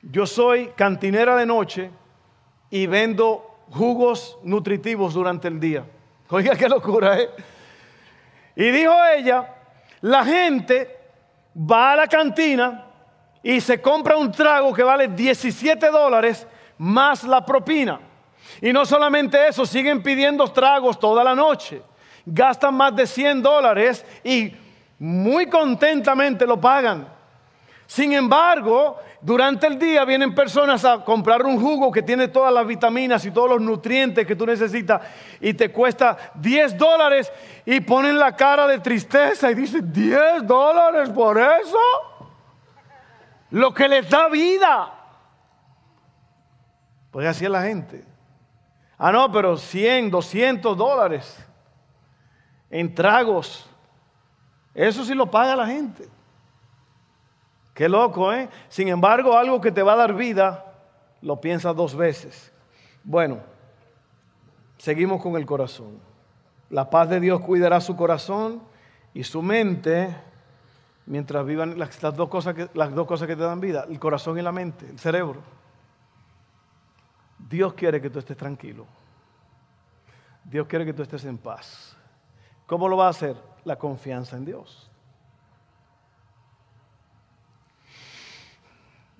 yo 0.01 0.25
soy 0.25 0.69
cantinera 0.69 1.35
de 1.35 1.45
noche 1.45 1.91
y 2.69 2.87
vendo 2.87 3.59
jugos 3.69 4.37
nutritivos 4.43 5.13
durante 5.13 5.49
el 5.49 5.59
día. 5.59 5.85
Oiga, 6.29 6.55
qué 6.55 6.69
locura, 6.69 7.19
¿eh? 7.19 7.29
Y 8.55 8.71
dijo 8.71 8.93
ella, 9.15 9.55
la 10.01 10.23
gente 10.23 10.97
va 11.55 11.93
a 11.93 11.95
la 11.97 12.07
cantina 12.07 12.85
y 13.43 13.59
se 13.61 13.81
compra 13.81 14.17
un 14.17 14.31
trago 14.31 14.73
que 14.73 14.83
vale 14.83 15.09
17 15.09 15.87
dólares 15.87 16.47
más 16.79 17.23
la 17.23 17.45
propina. 17.45 17.99
Y 18.59 18.73
no 18.73 18.85
solamente 18.85 19.47
eso, 19.47 19.65
siguen 19.65 20.01
pidiendo 20.01 20.47
tragos 20.47 20.99
toda 20.99 21.23
la 21.23 21.35
noche 21.35 21.83
gastan 22.25 22.75
más 22.75 22.95
de 22.95 23.07
100 23.07 23.41
dólares 23.41 24.05
y 24.23 24.53
muy 24.99 25.47
contentamente 25.47 26.45
lo 26.45 26.59
pagan. 26.59 27.07
Sin 27.87 28.13
embargo, 28.13 28.99
durante 29.21 29.65
el 29.65 29.79
día 29.79 30.05
vienen 30.05 30.35
personas 30.35 30.85
a 30.85 31.03
comprar 31.03 31.43
un 31.43 31.59
jugo 31.59 31.91
que 31.91 32.03
tiene 32.03 32.27
todas 32.27 32.53
las 32.53 32.67
vitaminas 32.67 33.25
y 33.25 33.31
todos 33.31 33.49
los 33.49 33.61
nutrientes 33.61 34.27
que 34.27 34.35
tú 34.35 34.45
necesitas 34.45 35.01
y 35.41 35.53
te 35.53 35.71
cuesta 35.71 36.31
10 36.35 36.77
dólares 36.77 37.31
y 37.65 37.79
ponen 37.79 38.19
la 38.19 38.35
cara 38.35 38.67
de 38.67 38.79
tristeza 38.79 39.49
y 39.49 39.55
dicen, 39.55 39.91
10 39.91 40.45
dólares 40.45 41.09
por 41.09 41.39
eso. 41.39 41.79
Lo 43.51 43.73
que 43.73 43.87
les 43.87 44.07
da 44.07 44.27
vida. 44.27 44.93
Pues 47.11 47.27
así 47.27 47.45
es 47.45 47.51
la 47.51 47.63
gente. 47.63 48.03
Ah, 48.97 49.11
no, 49.11 49.31
pero 49.31 49.57
100, 49.57 50.11
200 50.11 50.77
dólares 50.77 51.37
en 52.69 52.93
tragos. 52.93 53.69
Eso 54.73 55.03
sí 55.03 55.13
lo 55.13 55.29
paga 55.29 55.55
la 55.55 55.67
gente. 55.67 56.07
Qué 57.73 57.87
loco, 57.87 58.33
¿eh? 58.33 58.49
Sin 58.67 58.89
embargo, 58.89 59.37
algo 59.37 59.61
que 59.61 59.71
te 59.71 59.81
va 59.81 59.93
a 59.93 59.97
dar 59.97 60.13
vida, 60.13 60.65
lo 61.21 61.39
piensas 61.39 61.75
dos 61.75 61.95
veces. 61.95 62.51
Bueno, 63.03 63.39
seguimos 64.77 65.21
con 65.21 65.35
el 65.37 65.45
corazón. 65.45 65.99
La 66.69 66.89
paz 66.89 67.09
de 67.09 67.19
Dios 67.19 67.39
cuidará 67.39 67.79
su 67.81 67.95
corazón 67.95 68.61
y 69.13 69.23
su 69.23 69.41
mente 69.41 70.15
mientras 71.05 71.43
vivan 71.45 71.79
las, 71.79 71.99
dos 72.01 72.29
cosas 72.29 72.53
que, 72.53 72.69
las 72.73 72.93
dos 72.93 73.07
cosas 73.07 73.27
que 73.27 73.35
te 73.35 73.41
dan 73.41 73.59
vida, 73.59 73.85
el 73.89 73.99
corazón 73.99 74.37
y 74.37 74.41
la 74.41 74.51
mente, 74.51 74.85
el 74.87 74.99
cerebro. 74.99 75.41
Dios 77.49 77.73
quiere 77.73 77.99
que 77.99 78.09
tú 78.09 78.19
estés 78.19 78.37
tranquilo. 78.37 78.85
Dios 80.43 80.67
quiere 80.67 80.85
que 80.85 80.93
tú 80.93 81.01
estés 81.01 81.25
en 81.25 81.37
paz. 81.37 81.97
¿Cómo 82.67 82.87
lo 82.87 82.97
va 82.97 83.07
a 83.07 83.09
hacer? 83.09 83.35
La 83.65 83.77
confianza 83.77 84.37
en 84.37 84.45
Dios. 84.45 84.89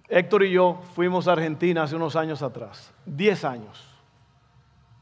Héctor 0.07 0.43
y 0.43 0.51
yo 0.51 0.81
fuimos 0.95 1.27
a 1.27 1.33
Argentina 1.33 1.83
hace 1.83 1.95
unos 1.95 2.15
años 2.15 2.41
atrás, 2.41 2.91
10 3.05 3.45
años, 3.45 3.95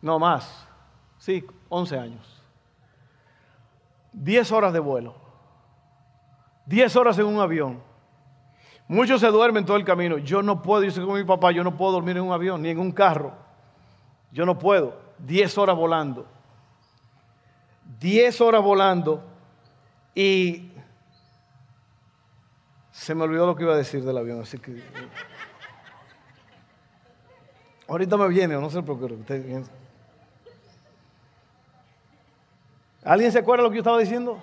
no 0.01 0.19
más, 0.19 0.67
sí, 1.17 1.45
11 1.69 1.97
años. 1.97 2.43
10 4.11 4.51
horas 4.51 4.73
de 4.73 4.79
vuelo, 4.79 5.15
10 6.65 6.93
horas 6.97 7.17
en 7.19 7.25
un 7.25 7.39
avión. 7.39 7.86
Muchos 8.87 9.19
se 9.19 9.27
duermen 9.27 9.65
todo 9.65 9.77
el 9.77 9.83
camino. 9.83 10.17
Yo 10.17 10.41
no 10.41 10.61
puedo, 10.61 10.83
yo 10.83 10.91
soy 10.91 11.03
como 11.03 11.17
mi 11.17 11.23
papá, 11.23 11.51
yo 11.51 11.63
no 11.63 11.75
puedo 11.75 11.91
dormir 11.91 12.17
en 12.17 12.23
un 12.23 12.31
avión 12.31 12.61
ni 12.61 12.69
en 12.69 12.79
un 12.79 12.91
carro. 12.91 13.33
Yo 14.31 14.45
no 14.45 14.57
puedo. 14.57 14.97
10 15.19 15.57
horas 15.57 15.75
volando. 15.75 16.25
10 17.99 18.41
horas 18.41 18.61
volando 18.61 19.23
y 20.13 20.71
se 22.91 23.13
me 23.13 23.23
olvidó 23.23 23.45
lo 23.45 23.55
que 23.55 23.63
iba 23.63 23.73
a 23.73 23.77
decir 23.77 24.03
del 24.03 24.17
avión, 24.17 24.41
así 24.41 24.57
que 24.57 24.81
ahorita 27.87 28.17
me 28.17 28.27
viene, 28.27 28.55
no 28.55 28.69
se 28.69 28.81
preocupe. 28.81 29.63
¿Alguien 33.03 33.31
se 33.31 33.39
acuerda 33.39 33.63
lo 33.63 33.69
que 33.69 33.75
yo 33.75 33.81
estaba 33.81 33.99
diciendo? 33.99 34.37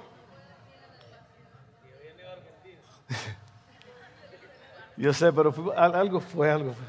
Yo 4.96 5.12
sé, 5.12 5.32
pero 5.32 5.52
algo 5.76 6.20
fue, 6.20 6.50
algo 6.50 6.72
fue. 6.72 6.86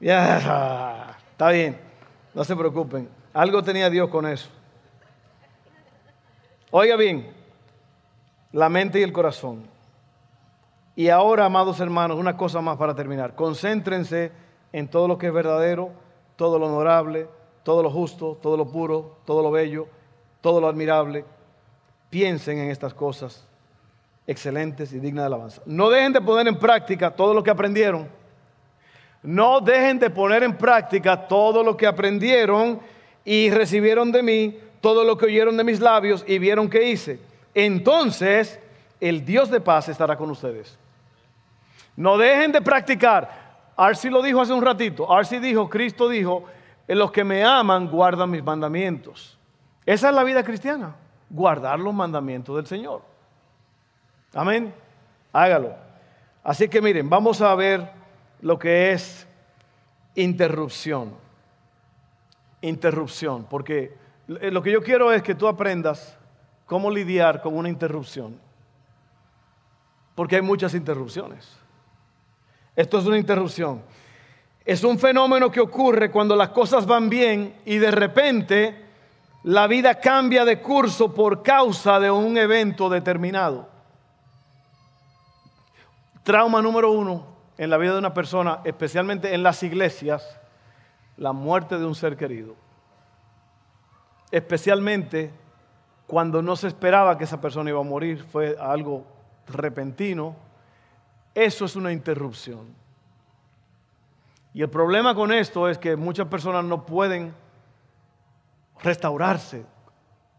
Ya, 0.00 1.16
está 1.30 1.50
bien, 1.50 1.78
no 2.34 2.44
se 2.44 2.54
preocupen. 2.54 3.08
Algo 3.32 3.62
tenía 3.62 3.88
Dios 3.88 4.08
con 4.08 4.26
eso. 4.26 4.48
Oiga 6.70 6.96
bien, 6.96 7.32
la 8.52 8.68
mente 8.68 9.00
y 9.00 9.02
el 9.02 9.12
corazón. 9.12 9.64
Y 10.94 11.08
ahora, 11.08 11.46
amados 11.46 11.80
hermanos, 11.80 12.18
una 12.18 12.36
cosa 12.36 12.60
más 12.60 12.76
para 12.76 12.94
terminar. 12.94 13.34
Concéntrense 13.34 14.32
en 14.72 14.88
todo 14.88 15.08
lo 15.08 15.16
que 15.16 15.28
es 15.28 15.32
verdadero, 15.32 15.90
todo 16.36 16.58
lo 16.58 16.66
honorable, 16.66 17.28
todo 17.62 17.82
lo 17.82 17.90
justo, 17.90 18.38
todo 18.42 18.56
lo 18.56 18.68
puro, 18.68 19.18
todo 19.24 19.42
lo 19.42 19.50
bello, 19.50 19.86
todo 20.40 20.60
lo 20.60 20.68
admirable. 20.68 21.24
Piensen 22.10 22.58
en 22.58 22.70
estas 22.70 22.92
cosas 22.92 23.47
excelentes 24.28 24.92
y 24.92 25.00
dignas 25.00 25.22
de 25.22 25.26
alabanza. 25.26 25.62
No 25.64 25.88
dejen 25.88 26.12
de 26.12 26.20
poner 26.20 26.46
en 26.46 26.58
práctica 26.58 27.10
todo 27.10 27.32
lo 27.32 27.42
que 27.42 27.50
aprendieron. 27.50 28.06
No 29.22 29.60
dejen 29.60 29.98
de 29.98 30.10
poner 30.10 30.44
en 30.44 30.56
práctica 30.56 31.26
todo 31.26 31.64
lo 31.64 31.76
que 31.76 31.86
aprendieron 31.86 32.78
y 33.24 33.50
recibieron 33.50 34.12
de 34.12 34.22
mí 34.22 34.58
todo 34.80 35.02
lo 35.02 35.16
que 35.16 35.26
oyeron 35.26 35.56
de 35.56 35.64
mis 35.64 35.80
labios 35.80 36.24
y 36.26 36.38
vieron 36.38 36.68
que 36.68 36.88
hice. 36.90 37.18
Entonces 37.54 38.60
el 39.00 39.24
Dios 39.24 39.50
de 39.50 39.60
paz 39.60 39.88
estará 39.88 40.16
con 40.16 40.30
ustedes. 40.30 40.78
No 41.96 42.18
dejen 42.18 42.52
de 42.52 42.60
practicar. 42.60 43.48
Arsi 43.76 44.10
lo 44.10 44.22
dijo 44.22 44.42
hace 44.42 44.52
un 44.52 44.62
ratito. 44.62 45.10
Arsi 45.10 45.38
dijo, 45.38 45.70
Cristo 45.70 46.08
dijo, 46.08 46.44
los 46.86 47.10
que 47.10 47.24
me 47.24 47.42
aman 47.42 47.88
guardan 47.88 48.30
mis 48.30 48.44
mandamientos. 48.44 49.38
Esa 49.86 50.10
es 50.10 50.14
la 50.14 50.22
vida 50.22 50.44
cristiana, 50.44 50.94
guardar 51.30 51.80
los 51.80 51.94
mandamientos 51.94 52.54
del 52.56 52.66
Señor. 52.66 53.07
Amén. 54.38 54.72
Hágalo. 55.32 55.74
Así 56.44 56.68
que 56.68 56.80
miren, 56.80 57.10
vamos 57.10 57.40
a 57.40 57.52
ver 57.56 57.90
lo 58.40 58.56
que 58.56 58.92
es 58.92 59.26
interrupción. 60.14 61.12
Interrupción, 62.60 63.46
porque 63.50 63.96
eh, 64.28 64.52
lo 64.52 64.62
que 64.62 64.70
yo 64.70 64.80
quiero 64.80 65.12
es 65.12 65.24
que 65.24 65.34
tú 65.34 65.48
aprendas 65.48 66.16
cómo 66.66 66.88
lidiar 66.88 67.42
con 67.42 67.56
una 67.56 67.68
interrupción. 67.68 68.38
Porque 70.14 70.36
hay 70.36 70.42
muchas 70.42 70.72
interrupciones. 70.72 71.58
Esto 72.76 73.00
es 73.00 73.06
una 73.06 73.18
interrupción. 73.18 73.82
Es 74.64 74.84
un 74.84 75.00
fenómeno 75.00 75.50
que 75.50 75.58
ocurre 75.58 76.12
cuando 76.12 76.36
las 76.36 76.50
cosas 76.50 76.86
van 76.86 77.08
bien 77.08 77.56
y 77.64 77.78
de 77.78 77.90
repente 77.90 78.84
la 79.42 79.66
vida 79.66 79.96
cambia 79.96 80.44
de 80.44 80.60
curso 80.60 81.12
por 81.12 81.42
causa 81.42 81.98
de 81.98 82.08
un 82.08 82.38
evento 82.38 82.88
determinado. 82.88 83.77
Trauma 86.28 86.60
número 86.60 86.92
uno 86.92 87.24
en 87.56 87.70
la 87.70 87.78
vida 87.78 87.94
de 87.94 88.00
una 88.00 88.12
persona, 88.12 88.60
especialmente 88.64 89.32
en 89.32 89.42
las 89.42 89.62
iglesias, 89.62 90.38
la 91.16 91.32
muerte 91.32 91.78
de 91.78 91.86
un 91.86 91.94
ser 91.94 92.18
querido 92.18 92.54
especialmente 94.30 95.32
cuando 96.06 96.42
no 96.42 96.56
se 96.56 96.68
esperaba 96.68 97.16
que 97.18 97.24
esa 97.24 97.40
persona 97.40 97.70
iba 97.70 97.80
a 97.80 97.84
morir, 97.84 98.24
fue 98.24 98.56
algo 98.58 99.06
repentino, 99.46 100.36
eso 101.34 101.64
es 101.64 101.76
una 101.76 101.92
interrupción. 101.92 102.74
Y 104.54 104.62
el 104.62 104.70
problema 104.70 105.14
con 105.14 105.32
esto 105.32 105.68
es 105.68 105.78
que 105.78 105.96
muchas 105.96 106.26
personas 106.28 106.64
no 106.64 106.84
pueden 106.84 107.34
restaurarse 108.82 109.64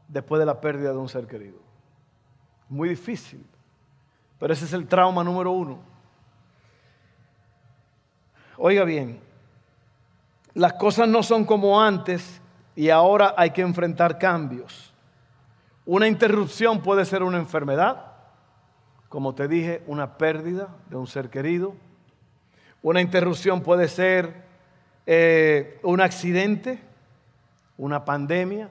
después 0.07 0.39
de 0.39 0.45
la 0.45 0.59
pérdida 0.59 0.91
de 0.91 0.97
un 0.97 1.09
ser 1.09 1.27
querido. 1.27 1.59
Muy 2.67 2.89
difícil. 2.89 3.45
Pero 4.39 4.53
ese 4.53 4.65
es 4.65 4.73
el 4.73 4.87
trauma 4.87 5.23
número 5.23 5.51
uno. 5.51 5.79
Oiga 8.57 8.83
bien, 8.83 9.19
las 10.53 10.73
cosas 10.73 11.07
no 11.07 11.23
son 11.23 11.45
como 11.45 11.81
antes 11.81 12.41
y 12.75 12.89
ahora 12.89 13.33
hay 13.37 13.51
que 13.51 13.61
enfrentar 13.61 14.17
cambios. 14.17 14.93
Una 15.85 16.07
interrupción 16.07 16.81
puede 16.81 17.05
ser 17.05 17.23
una 17.23 17.37
enfermedad, 17.37 18.13
como 19.07 19.33
te 19.35 19.47
dije, 19.47 19.83
una 19.87 20.17
pérdida 20.17 20.69
de 20.89 20.95
un 20.95 21.07
ser 21.07 21.29
querido. 21.29 21.73
Una 22.81 23.01
interrupción 23.01 23.61
puede 23.61 23.87
ser 23.87 24.45
eh, 25.05 25.79
un 25.83 25.99
accidente, 25.99 26.81
una 27.77 28.05
pandemia, 28.05 28.69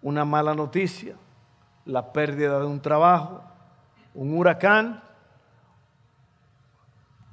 una 0.00 0.24
mala 0.24 0.54
noticia, 0.54 1.14
la 1.84 2.12
pérdida 2.12 2.58
de 2.58 2.66
un 2.66 2.80
trabajo, 2.80 3.42
un 4.14 4.36
huracán. 4.36 5.02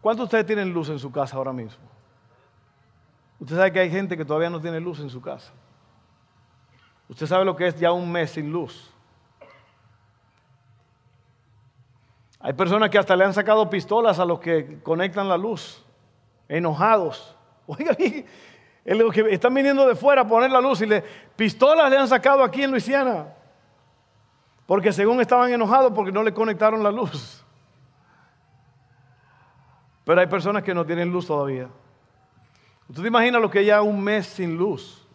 ¿Cuántos 0.01 0.23
de 0.23 0.25
ustedes 0.25 0.45
tienen 0.45 0.73
luz 0.73 0.89
en 0.89 0.99
su 0.99 1.11
casa 1.11 1.35
ahora 1.37 1.53
mismo? 1.53 1.83
Usted 3.39 3.55
sabe 3.55 3.71
que 3.71 3.79
hay 3.79 3.89
gente 3.89 4.17
que 4.17 4.25
todavía 4.25 4.49
no 4.49 4.59
tiene 4.59 4.79
luz 4.79 4.99
en 4.99 5.09
su 5.09 5.21
casa. 5.21 5.51
Usted 7.07 7.25
sabe 7.25 7.45
lo 7.45 7.55
que 7.55 7.67
es 7.67 7.79
ya 7.79 7.91
un 7.91 8.11
mes 8.11 8.31
sin 8.31 8.51
luz. 8.51 8.93
Hay 12.39 12.53
personas 12.53 12.89
que 12.89 12.97
hasta 12.97 13.15
le 13.15 13.25
han 13.25 13.33
sacado 13.33 13.69
pistolas 13.69 14.19
a 14.19 14.25
los 14.25 14.39
que 14.39 14.81
conectan 14.81 15.27
la 15.27 15.37
luz, 15.37 15.83
enojados. 16.47 17.35
Oiga, 17.67 17.95
los 18.85 19.13
que 19.13 19.33
están 19.33 19.53
viniendo 19.53 19.85
de 19.87 19.95
fuera 19.95 20.21
a 20.21 20.27
poner 20.27 20.49
la 20.49 20.61
luz 20.61 20.81
y 20.81 20.85
le 20.85 21.01
pistolas 21.35 21.89
le 21.89 21.97
han 21.97 22.07
sacado 22.07 22.43
aquí 22.43 22.63
en 22.63 22.71
Luisiana. 22.71 23.33
Porque 24.69 24.93
según 24.93 25.19
estaban 25.19 25.51
enojados 25.51 25.91
porque 25.93 26.11
no 26.11 26.21
le 26.21 26.31
conectaron 26.31 26.83
la 26.83 26.91
luz. 26.91 27.43
Pero 30.05 30.21
hay 30.21 30.27
personas 30.27 30.61
que 30.61 30.75
no 30.75 30.85
tienen 30.85 31.11
luz 31.11 31.25
todavía. 31.25 31.67
¿Usted 32.87 33.03
imagina 33.03 33.39
lo 33.39 33.49
que 33.49 33.65
ya 33.65 33.81
un 33.81 33.99
mes 33.99 34.27
sin 34.27 34.57
luz? 34.57 35.07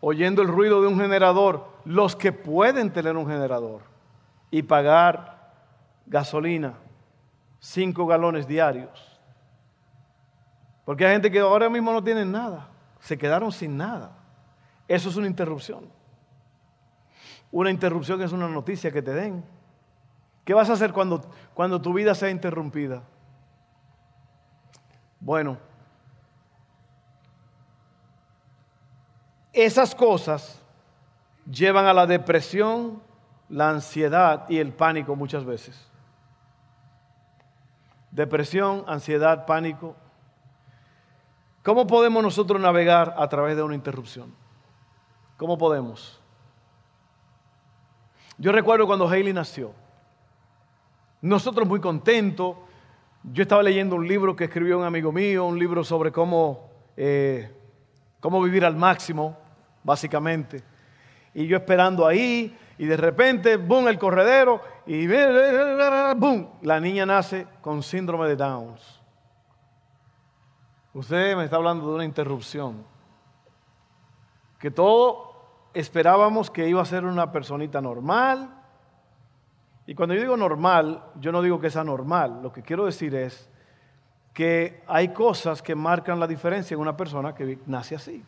Oyendo 0.00 0.40
el 0.40 0.48
ruido 0.48 0.80
de 0.80 0.88
un 0.88 0.98
generador, 0.98 1.68
los 1.84 2.16
que 2.16 2.32
pueden 2.32 2.90
tener 2.90 3.14
un 3.14 3.26
generador 3.26 3.82
y 4.50 4.62
pagar 4.62 5.52
gasolina, 6.06 6.78
cinco 7.60 8.06
galones 8.06 8.46
diarios. 8.46 9.20
Porque 10.86 11.04
hay 11.04 11.12
gente 11.12 11.30
que 11.30 11.40
ahora 11.40 11.68
mismo 11.68 11.92
no 11.92 12.02
tienen 12.02 12.32
nada, 12.32 12.70
se 13.00 13.18
quedaron 13.18 13.52
sin 13.52 13.76
nada. 13.76 14.12
Eso 14.88 15.10
es 15.10 15.16
una 15.16 15.26
interrupción. 15.26 16.00
Una 17.52 17.70
interrupción 17.70 18.20
es 18.22 18.32
una 18.32 18.48
noticia 18.48 18.90
que 18.90 19.02
te 19.02 19.12
den. 19.12 19.44
¿Qué 20.44 20.54
vas 20.54 20.70
a 20.70 20.72
hacer 20.72 20.92
cuando, 20.92 21.22
cuando 21.54 21.80
tu 21.80 21.92
vida 21.92 22.14
sea 22.14 22.30
interrumpida? 22.30 23.02
Bueno, 25.20 25.58
esas 29.52 29.94
cosas 29.94 30.60
llevan 31.48 31.84
a 31.86 31.92
la 31.92 32.06
depresión, 32.06 33.02
la 33.50 33.68
ansiedad 33.68 34.48
y 34.48 34.58
el 34.58 34.72
pánico 34.72 35.14
muchas 35.14 35.44
veces. 35.44 35.88
Depresión, 38.10 38.84
ansiedad, 38.88 39.44
pánico. 39.44 39.94
¿Cómo 41.62 41.86
podemos 41.86 42.22
nosotros 42.22 42.60
navegar 42.60 43.14
a 43.16 43.28
través 43.28 43.56
de 43.56 43.62
una 43.62 43.74
interrupción? 43.74 44.34
¿Cómo 45.36 45.58
podemos? 45.58 46.21
Yo 48.42 48.50
recuerdo 48.50 48.88
cuando 48.88 49.06
Haley 49.06 49.32
nació. 49.32 49.72
Nosotros 51.20 51.68
muy 51.68 51.78
contentos, 51.78 52.56
yo 53.22 53.42
estaba 53.42 53.62
leyendo 53.62 53.94
un 53.94 54.08
libro 54.08 54.34
que 54.34 54.42
escribió 54.42 54.80
un 54.80 54.84
amigo 54.84 55.12
mío, 55.12 55.44
un 55.44 55.60
libro 55.60 55.84
sobre 55.84 56.10
cómo, 56.10 56.68
eh, 56.96 57.54
cómo 58.18 58.42
vivir 58.42 58.64
al 58.64 58.74
máximo, 58.74 59.38
básicamente. 59.84 60.60
Y 61.34 61.46
yo 61.46 61.56
esperando 61.56 62.04
ahí, 62.04 62.58
y 62.78 62.86
de 62.86 62.96
repente, 62.96 63.58
boom, 63.58 63.86
el 63.86 63.96
corredero, 63.96 64.60
y 64.86 65.06
boom, 65.06 66.48
la 66.62 66.80
niña 66.80 67.06
nace 67.06 67.46
con 67.60 67.80
síndrome 67.80 68.26
de 68.26 68.34
Downs. 68.34 69.00
Usted 70.94 71.36
me 71.36 71.44
está 71.44 71.54
hablando 71.58 71.86
de 71.86 71.94
una 71.94 72.04
interrupción. 72.04 72.84
Que 74.58 74.72
todo 74.72 75.31
esperábamos 75.74 76.50
que 76.50 76.68
iba 76.68 76.82
a 76.82 76.84
ser 76.84 77.04
una 77.04 77.32
personita 77.32 77.80
normal, 77.80 78.62
y 79.86 79.94
cuando 79.94 80.14
yo 80.14 80.20
digo 80.20 80.36
normal, 80.36 81.02
yo 81.16 81.32
no 81.32 81.42
digo 81.42 81.60
que 81.60 81.70
sea 81.70 81.84
normal. 81.84 82.40
Lo 82.42 82.52
que 82.52 82.62
quiero 82.62 82.86
decir 82.86 83.14
es 83.14 83.48
que 84.32 84.82
hay 84.86 85.08
cosas 85.08 85.60
que 85.60 85.74
marcan 85.74 86.20
la 86.20 86.26
diferencia 86.26 86.74
en 86.74 86.80
una 86.80 86.96
persona 86.96 87.34
que 87.34 87.58
nace 87.66 87.96
así. 87.96 88.24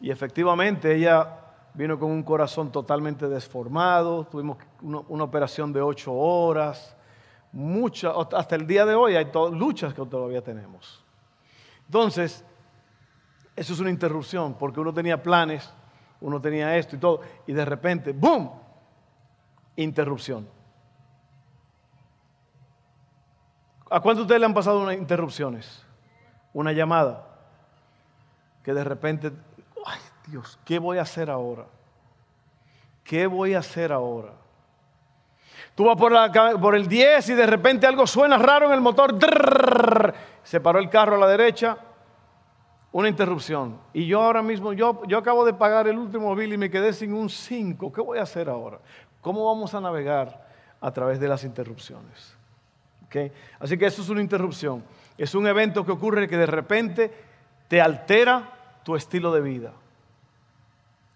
Y 0.00 0.10
efectivamente 0.10 0.94
ella 0.94 1.36
vino 1.74 1.98
con 1.98 2.10
un 2.10 2.22
corazón 2.22 2.72
totalmente 2.72 3.28
desformado, 3.28 4.24
tuvimos 4.24 4.58
una, 4.82 5.24
operación 5.24 5.72
de 5.72 5.80
ocho 5.80 6.12
horas, 6.12 6.96
muchas, 7.52 8.12
hasta 8.32 8.56
el 8.56 8.66
día 8.66 8.84
de 8.84 8.94
hoy 8.94 9.14
hay 9.14 9.30
luchas 9.52 9.94
que 9.94 10.04
todavía 10.04 10.42
tenemos. 10.42 11.04
Entonces, 11.86 12.44
eso 13.60 13.74
es 13.74 13.80
una 13.80 13.90
interrupción, 13.90 14.54
porque 14.54 14.80
uno 14.80 14.90
tenía 14.94 15.22
planes, 15.22 15.70
uno 16.22 16.40
tenía 16.40 16.78
esto 16.78 16.96
y 16.96 16.98
todo, 16.98 17.20
y 17.46 17.52
de 17.52 17.62
repente, 17.66 18.12
¡boom! 18.12 18.50
interrupción. 19.76 20.48
¿A 23.90 24.00
cuántos 24.00 24.20
de 24.20 24.22
ustedes 24.22 24.40
le 24.40 24.46
han 24.46 24.54
pasado 24.54 24.80
unas 24.80 24.96
interrupciones? 24.96 25.84
Una 26.54 26.72
llamada 26.72 27.26
que 28.64 28.72
de 28.72 28.82
repente, 28.82 29.30
ay 29.84 30.00
Dios, 30.26 30.58
¿qué 30.64 30.78
voy 30.78 30.96
a 30.96 31.02
hacer 31.02 31.28
ahora? 31.28 31.66
¿Qué 33.04 33.26
voy 33.26 33.52
a 33.52 33.58
hacer 33.58 33.92
ahora? 33.92 34.32
Tú 35.74 35.84
vas 35.84 35.98
por, 35.98 36.74
el 36.74 36.88
10 36.88 37.28
y 37.28 37.34
de 37.34 37.46
repente 37.46 37.86
algo 37.86 38.06
suena 38.06 38.38
raro 38.38 38.68
en 38.68 38.72
el 38.72 38.80
motor. 38.80 39.18
se 40.44 40.60
paró 40.62 40.78
el 40.78 40.88
carro 40.88 41.16
a 41.16 41.18
la 41.18 41.28
derecha. 41.28 41.76
Una 42.92 43.08
interrupción. 43.08 43.78
Y 43.92 44.06
yo 44.06 44.20
ahora 44.20 44.42
mismo, 44.42 44.72
yo, 44.72 45.02
yo 45.06 45.18
acabo 45.18 45.44
de 45.44 45.52
pagar 45.52 45.86
el 45.86 45.98
último 45.98 46.34
bill 46.34 46.54
y 46.54 46.58
me 46.58 46.70
quedé 46.70 46.92
sin 46.92 47.12
un 47.12 47.28
5. 47.28 47.92
¿Qué 47.92 48.00
voy 48.00 48.18
a 48.18 48.22
hacer 48.22 48.48
ahora? 48.48 48.78
¿Cómo 49.20 49.46
vamos 49.46 49.74
a 49.74 49.80
navegar 49.80 50.48
a 50.80 50.90
través 50.90 51.20
de 51.20 51.28
las 51.28 51.44
interrupciones? 51.44 52.36
Así 53.58 53.76
que 53.76 53.86
eso 53.86 54.02
es 54.02 54.08
una 54.08 54.20
interrupción. 54.20 54.84
Es 55.18 55.34
un 55.34 55.46
evento 55.46 55.84
que 55.84 55.92
ocurre 55.92 56.28
que 56.28 56.36
de 56.36 56.46
repente 56.46 57.12
te 57.68 57.80
altera 57.80 58.50
tu 58.84 58.96
estilo 58.96 59.32
de 59.32 59.40
vida. 59.40 59.72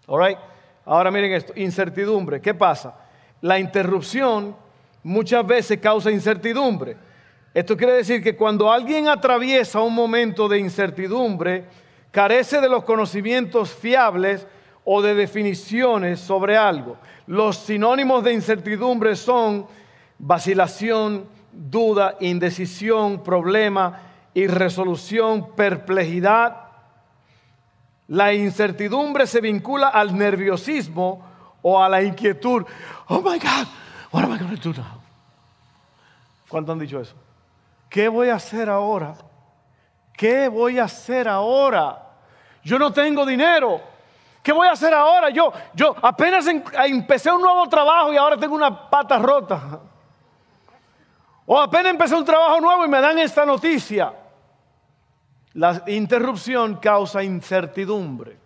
All 0.07 0.37
Ahora 0.85 1.09
miren 1.09 1.31
esto, 1.33 1.53
incertidumbre. 1.55 2.39
¿Qué 2.39 2.53
pasa? 2.53 2.95
La 3.41 3.57
interrupción 3.57 4.55
muchas 5.03 5.45
veces 5.45 5.79
causa 5.79 6.11
incertidumbre. 6.11 6.95
Esto 7.55 7.77
quiere 7.77 7.93
decir 7.93 8.21
que 8.21 8.35
cuando 8.35 8.69
alguien 8.69 9.07
atraviesa 9.07 9.79
un 9.79 9.95
momento 9.95 10.49
de 10.49 10.59
incertidumbre, 10.59 11.63
carece 12.11 12.59
de 12.59 12.67
los 12.67 12.83
conocimientos 12.83 13.73
fiables 13.73 14.45
o 14.83 15.01
de 15.01 15.15
definiciones 15.15 16.19
sobre 16.19 16.57
algo. 16.57 16.97
Los 17.27 17.55
sinónimos 17.55 18.25
de 18.25 18.33
incertidumbre 18.33 19.15
son 19.15 19.67
vacilación, 20.19 21.29
duda, 21.53 22.17
indecisión, 22.19 23.23
problema, 23.23 24.01
irresolución, 24.33 25.55
perplejidad. 25.55 26.57
La 28.09 28.33
incertidumbre 28.33 29.27
se 29.27 29.39
vincula 29.39 29.87
al 29.87 30.17
nerviosismo 30.17 31.23
o 31.61 31.81
a 31.81 31.87
la 31.87 32.03
inquietud. 32.03 32.65
Oh 33.07 33.21
my 33.21 33.39
God, 33.39 33.65
what 34.11 34.25
am 34.25 34.33
I 34.33 34.37
going 34.37 34.57
to 34.57 34.73
do 34.73 34.77
now? 34.77 35.01
¿Cuánto 36.49 36.73
han 36.73 36.79
dicho 36.79 36.99
eso? 36.99 37.15
¿Qué 37.89 38.07
voy 38.07 38.29
a 38.29 38.35
hacer 38.35 38.69
ahora? 38.69 39.15
¿Qué 40.13 40.47
voy 40.47 40.79
a 40.79 40.85
hacer 40.85 41.27
ahora? 41.27 42.01
Yo 42.63 42.79
no 42.79 42.91
tengo 42.91 43.25
dinero. 43.25 43.81
¿Qué 44.41 44.51
voy 44.51 44.67
a 44.67 44.71
hacer 44.71 44.93
ahora? 44.93 45.29
Yo, 45.29 45.51
yo 45.73 45.95
apenas 46.01 46.45
empecé 46.47 47.31
un 47.31 47.41
nuevo 47.41 47.67
trabajo 47.67 48.13
y 48.13 48.17
ahora 48.17 48.37
tengo 48.37 48.55
una 48.55 48.89
pata 48.89 49.17
rota. 49.17 49.79
O 51.45 51.59
apenas 51.59 51.91
empecé 51.91 52.15
un 52.15 52.25
trabajo 52.25 52.59
nuevo 52.59 52.85
y 52.85 52.87
me 52.87 53.01
dan 53.01 53.17
esta 53.19 53.45
noticia. 53.45 54.13
La 55.53 55.83
interrupción 55.87 56.75
causa 56.75 57.23
incertidumbre. 57.23 58.37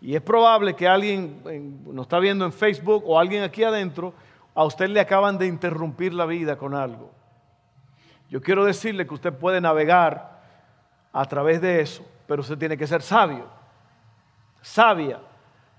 Y 0.00 0.14
es 0.14 0.22
probable 0.22 0.74
que 0.74 0.86
alguien 0.86 1.42
nos 1.86 2.04
está 2.04 2.18
viendo 2.18 2.44
en 2.44 2.52
Facebook 2.52 3.04
o 3.06 3.18
alguien 3.18 3.42
aquí 3.42 3.64
adentro, 3.64 4.12
a 4.54 4.64
usted 4.64 4.88
le 4.88 5.00
acaban 5.00 5.38
de 5.38 5.46
interrumpir 5.46 6.12
la 6.12 6.26
vida 6.26 6.56
con 6.56 6.74
algo. 6.74 7.15
Yo 8.28 8.40
quiero 8.40 8.64
decirle 8.64 9.06
que 9.06 9.14
usted 9.14 9.32
puede 9.32 9.60
navegar 9.60 10.40
a 11.12 11.24
través 11.24 11.60
de 11.60 11.80
eso, 11.80 12.04
pero 12.26 12.42
usted 12.42 12.58
tiene 12.58 12.76
que 12.76 12.86
ser 12.86 13.02
sabio, 13.02 13.46
sabia. 14.60 15.20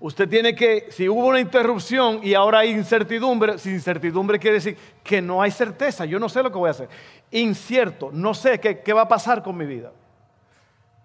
Usted 0.00 0.28
tiene 0.28 0.54
que, 0.54 0.86
si 0.90 1.08
hubo 1.08 1.26
una 1.26 1.40
interrupción 1.40 2.20
y 2.22 2.34
ahora 2.34 2.60
hay 2.60 2.70
incertidumbre, 2.70 3.58
si 3.58 3.70
incertidumbre 3.70 4.38
quiere 4.38 4.54
decir 4.54 4.78
que 5.02 5.20
no 5.20 5.42
hay 5.42 5.50
certeza, 5.50 6.04
yo 6.04 6.20
no 6.20 6.28
sé 6.28 6.42
lo 6.42 6.52
que 6.52 6.58
voy 6.58 6.68
a 6.68 6.70
hacer. 6.70 6.88
Incierto, 7.32 8.10
no 8.12 8.32
sé 8.32 8.60
qué, 8.60 8.80
qué 8.80 8.92
va 8.92 9.02
a 9.02 9.08
pasar 9.08 9.42
con 9.42 9.56
mi 9.56 9.66
vida. 9.66 9.90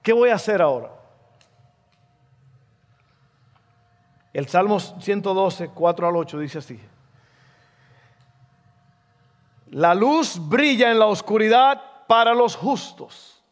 ¿Qué 0.04 0.14
voy 0.14 0.30
a 0.30 0.36
hacer 0.36 0.62
ahora? 0.62 0.92
El 4.32 4.48
Salmo 4.48 4.80
112, 4.80 5.70
4 5.70 6.08
al 6.08 6.16
8 6.16 6.40
dice 6.40 6.58
así. 6.60 6.80
La 9.74 9.94
luz 9.94 10.38
brilla 10.40 10.92
en 10.92 11.00
la 11.00 11.08
oscuridad 11.08 12.06
para 12.08 12.34
los 12.34 12.56
justos. 12.56 13.44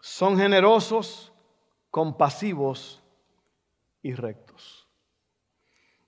Son 0.00 0.36
generosos, 0.36 1.32
compasivos 1.90 3.02
y 4.02 4.14
rectos. 4.14 4.88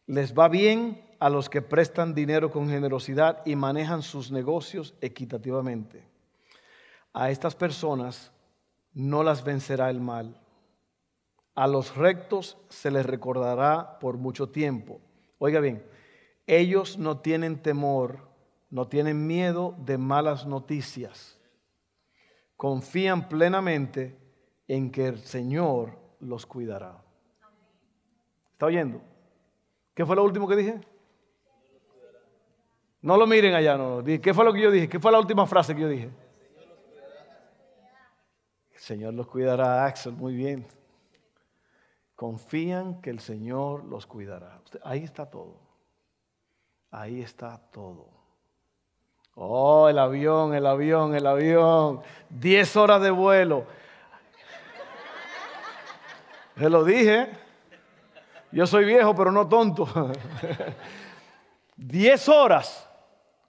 Les 0.07 0.35
va 0.35 0.49
bien 0.49 1.05
a 1.21 1.29
los 1.31 1.49
que 1.49 1.63
prestan 1.63 2.15
dinero 2.15 2.51
con 2.51 2.69
generosidad 2.69 3.43
y 3.45 3.55
manejan 3.55 4.03
sus 4.03 4.33
negocios 4.33 4.95
equitativamente. 5.01 6.05
A 7.13 7.31
estas 7.31 7.55
personas 7.55 8.33
no 8.93 9.23
las 9.23 9.45
vencerá 9.45 9.91
el 9.91 10.01
mal 10.01 10.41
a 11.61 11.67
los 11.67 11.95
rectos 11.95 12.57
se 12.71 12.91
les 12.91 13.05
recordará 13.05 13.99
por 13.99 14.17
mucho 14.17 14.49
tiempo. 14.49 14.99
Oiga 15.39 15.61
bien, 15.61 15.85
ellos 16.59 16.99
no 16.99 17.19
tienen 17.19 17.63
temor, 17.63 18.29
no 18.71 18.89
tienen 18.89 19.27
miedo 19.27 19.75
de 19.79 19.99
malas 19.99 20.47
noticias. 20.47 21.41
Confían 22.57 23.29
plenamente 23.29 24.19
en 24.69 24.91
que 24.91 25.07
el 25.07 25.19
Señor 25.21 25.99
los 26.21 26.47
cuidará. 26.47 27.03
¿Está 28.53 28.67
oyendo? 28.67 29.01
¿Qué 29.95 30.05
fue 30.05 30.17
lo 30.17 30.25
último 30.25 30.47
que 30.47 30.57
dije? 30.57 30.81
No 33.03 33.17
lo 33.17 33.27
miren 33.27 33.55
allá, 33.55 33.79
no. 33.79 34.05
¿Qué 34.05 34.35
fue 34.35 34.45
lo 34.45 34.53
que 34.53 34.61
yo 34.61 34.71
dije? 34.71 34.89
¿Qué 34.89 35.01
fue 35.01 35.11
la 35.11 35.19
última 35.19 35.47
frase 35.47 35.75
que 35.75 35.81
yo 35.81 35.89
dije? 35.89 36.11
El 38.73 38.79
Señor 38.79 39.15
los 39.15 39.27
cuidará, 39.27 39.87
Axel, 39.87 40.13
muy 40.13 40.35
bien 40.35 40.67
confían 42.21 43.01
que 43.01 43.09
el 43.09 43.19
Señor 43.19 43.87
los 43.87 44.07
cuidará. 44.07 44.61
Ahí 44.85 45.03
está 45.03 45.31
todo. 45.31 45.70
Ahí 46.91 47.23
está 47.23 47.61
todo. 47.73 48.09
Oh, 49.35 49.89
el 49.89 49.99
avión, 49.99 50.55
el 50.55 50.67
avión, 50.67 51.15
el 51.15 51.27
avión. 51.27 52.01
Diez 52.29 52.77
horas 52.77 53.01
de 53.01 53.11
vuelo. 53.11 53.65
Se 56.59 56.69
lo 56.69 56.85
dije. 56.85 57.29
Yo 58.53 58.67
soy 58.67 58.85
viejo, 58.85 59.15
pero 59.15 59.31
no 59.31 59.49
tonto. 59.49 59.89
Diez 61.77 62.29
horas 62.29 62.89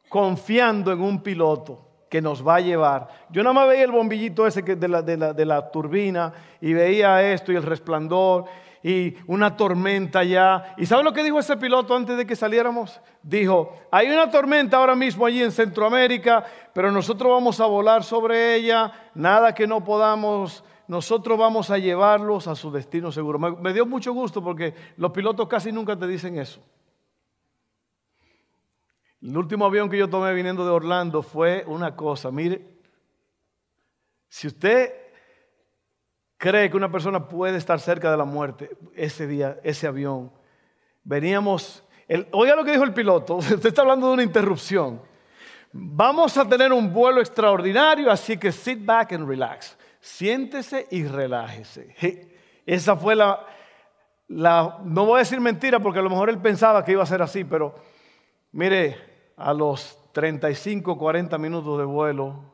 confiando 0.07 0.91
en 0.91 1.01
un 1.01 1.21
piloto 1.21 1.87
que 2.09 2.21
nos 2.21 2.45
va 2.45 2.55
a 2.55 2.61
llevar. 2.61 3.07
Yo 3.29 3.41
nada 3.41 3.53
más 3.53 3.67
veía 3.67 3.83
el 3.83 3.91
bombillito 3.91 4.45
ese 4.45 4.61
de 4.61 4.87
la, 4.87 5.01
de, 5.01 5.17
la, 5.17 5.33
de 5.33 5.45
la 5.45 5.71
turbina 5.71 6.33
y 6.59 6.73
veía 6.73 7.31
esto 7.33 7.51
y 7.51 7.55
el 7.55 7.63
resplandor 7.63 8.45
y 8.83 9.15
una 9.27 9.55
tormenta 9.55 10.23
ya. 10.23 10.73
¿Y 10.77 10.85
sabe 10.85 11.03
lo 11.03 11.13
que 11.13 11.23
dijo 11.23 11.39
ese 11.39 11.57
piloto 11.57 11.95
antes 11.95 12.17
de 12.17 12.25
que 12.25 12.35
saliéramos? 12.35 12.99
Dijo, 13.21 13.73
hay 13.91 14.09
una 14.09 14.29
tormenta 14.29 14.77
ahora 14.77 14.95
mismo 14.95 15.25
allí 15.25 15.41
en 15.41 15.51
Centroamérica, 15.51 16.43
pero 16.73 16.91
nosotros 16.91 17.31
vamos 17.31 17.59
a 17.59 17.65
volar 17.65 18.03
sobre 18.03 18.55
ella, 18.55 18.91
nada 19.13 19.53
que 19.53 19.67
no 19.67 19.83
podamos, 19.83 20.63
nosotros 20.87 21.37
vamos 21.37 21.69
a 21.69 21.77
llevarlos 21.77 22.47
a 22.47 22.55
su 22.55 22.71
destino 22.71 23.11
seguro. 23.11 23.37
Me, 23.37 23.51
me 23.51 23.73
dio 23.73 23.85
mucho 23.85 24.13
gusto 24.13 24.43
porque 24.43 24.73
los 24.97 25.11
pilotos 25.11 25.47
casi 25.47 25.71
nunca 25.71 25.97
te 25.97 26.07
dicen 26.07 26.37
eso. 26.37 26.61
El 29.21 29.37
último 29.37 29.65
avión 29.65 29.87
que 29.87 29.97
yo 29.97 30.09
tomé 30.09 30.33
viniendo 30.33 30.65
de 30.65 30.71
Orlando 30.71 31.21
fue 31.21 31.63
una 31.67 31.95
cosa, 31.95 32.31
mire, 32.31 32.79
si 34.27 34.47
usted 34.47 35.00
cree 36.41 36.71
que 36.71 36.77
una 36.77 36.91
persona 36.91 37.27
puede 37.27 37.55
estar 37.57 37.79
cerca 37.79 38.09
de 38.09 38.17
la 38.17 38.25
muerte, 38.25 38.71
ese 38.95 39.27
día, 39.27 39.59
ese 39.63 39.85
avión, 39.85 40.31
veníamos, 41.03 41.83
oiga 42.31 42.55
lo 42.55 42.65
que 42.65 42.71
dijo 42.71 42.83
el 42.83 42.95
piloto, 42.95 43.35
usted 43.37 43.63
está 43.63 43.83
hablando 43.83 44.07
de 44.07 44.13
una 44.13 44.23
interrupción. 44.23 45.03
Vamos 45.71 46.35
a 46.37 46.49
tener 46.49 46.73
un 46.73 46.91
vuelo 46.91 47.21
extraordinario, 47.21 48.09
así 48.09 48.37
que 48.37 48.51
sit 48.51 48.83
back 48.83 49.13
and 49.13 49.29
relax. 49.29 49.77
Siéntese 49.99 50.87
y 50.89 51.03
relájese. 51.03 51.95
Esa 52.65 52.95
fue 52.95 53.15
la, 53.15 53.45
la, 54.27 54.79
no 54.83 55.05
voy 55.05 55.17
a 55.17 55.19
decir 55.19 55.39
mentira 55.39 55.79
porque 55.79 55.99
a 55.99 56.01
lo 56.01 56.09
mejor 56.09 56.31
él 56.31 56.39
pensaba 56.39 56.83
que 56.83 56.93
iba 56.93 57.03
a 57.03 57.05
ser 57.05 57.21
así, 57.21 57.43
pero 57.43 57.75
mire, 58.51 58.97
a 59.37 59.53
los 59.53 59.95
35, 60.11 60.97
40 60.97 61.37
minutos 61.37 61.77
de 61.77 61.85
vuelo, 61.85 62.50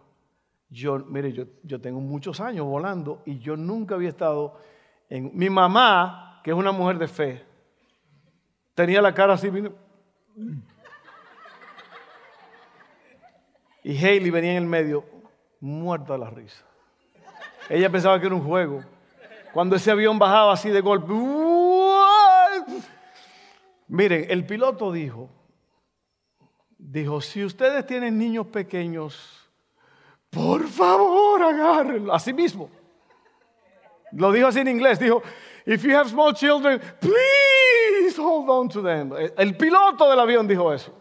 yo, 0.69 0.99
mire, 0.99 1.31
yo, 1.31 1.45
yo 1.63 1.79
tengo 1.79 1.99
muchos 1.99 2.39
años 2.39 2.65
volando 2.65 3.21
y 3.25 3.39
yo 3.39 3.55
nunca 3.55 3.95
había 3.95 4.09
estado 4.09 4.59
en... 5.09 5.31
Mi 5.33 5.49
mamá, 5.49 6.41
que 6.43 6.51
es 6.51 6.57
una 6.57 6.71
mujer 6.71 6.97
de 6.97 7.07
fe, 7.07 7.45
tenía 8.73 9.01
la 9.01 9.13
cara 9.13 9.33
así. 9.33 9.51
Y 13.83 13.97
Haley 13.97 14.29
venía 14.29 14.51
en 14.51 14.57
el 14.57 14.65
medio, 14.65 15.05
muerta 15.61 16.13
de 16.13 16.19
la 16.19 16.29
risa. 16.29 16.65
Ella 17.69 17.89
pensaba 17.89 18.19
que 18.19 18.25
era 18.25 18.35
un 18.35 18.43
juego. 18.43 18.83
Cuando 19.53 19.75
ese 19.75 19.91
avión 19.91 20.19
bajaba 20.19 20.53
así 20.53 20.69
de 20.69 20.81
golpe, 20.81 21.13
miren, 23.87 24.27
el 24.29 24.45
piloto 24.45 24.91
dijo, 24.91 25.29
dijo, 26.77 27.21
si 27.21 27.43
ustedes 27.43 27.85
tienen 27.85 28.17
niños 28.17 28.47
pequeños, 28.47 29.36
por 30.29 30.67
favor 30.67 31.43
agárrenlo. 31.43 32.13
Así 32.13 32.33
mismo. 32.33 32.69
Lo 34.11 34.31
dijo 34.31 34.47
así 34.47 34.59
en 34.59 34.67
inglés. 34.67 34.99
Dijo, 34.99 35.21
if 35.65 35.83
you 35.83 35.95
have 35.95 36.09
small 36.09 36.33
children, 36.33 36.79
please 36.99 38.19
hold 38.19 38.49
on 38.49 38.69
to 38.69 38.81
them. 38.81 39.11
El 39.37 39.55
piloto 39.55 40.09
del 40.09 40.19
avión 40.19 40.47
dijo 40.47 40.73
eso. 40.73 40.93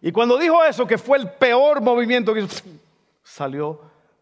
Y 0.00 0.12
cuando 0.12 0.38
dijo 0.38 0.62
eso, 0.64 0.86
que 0.86 0.98
fue 0.98 1.18
el 1.18 1.30
peor 1.30 1.80
movimiento 1.80 2.34
que 2.34 2.46
salió 3.22 3.80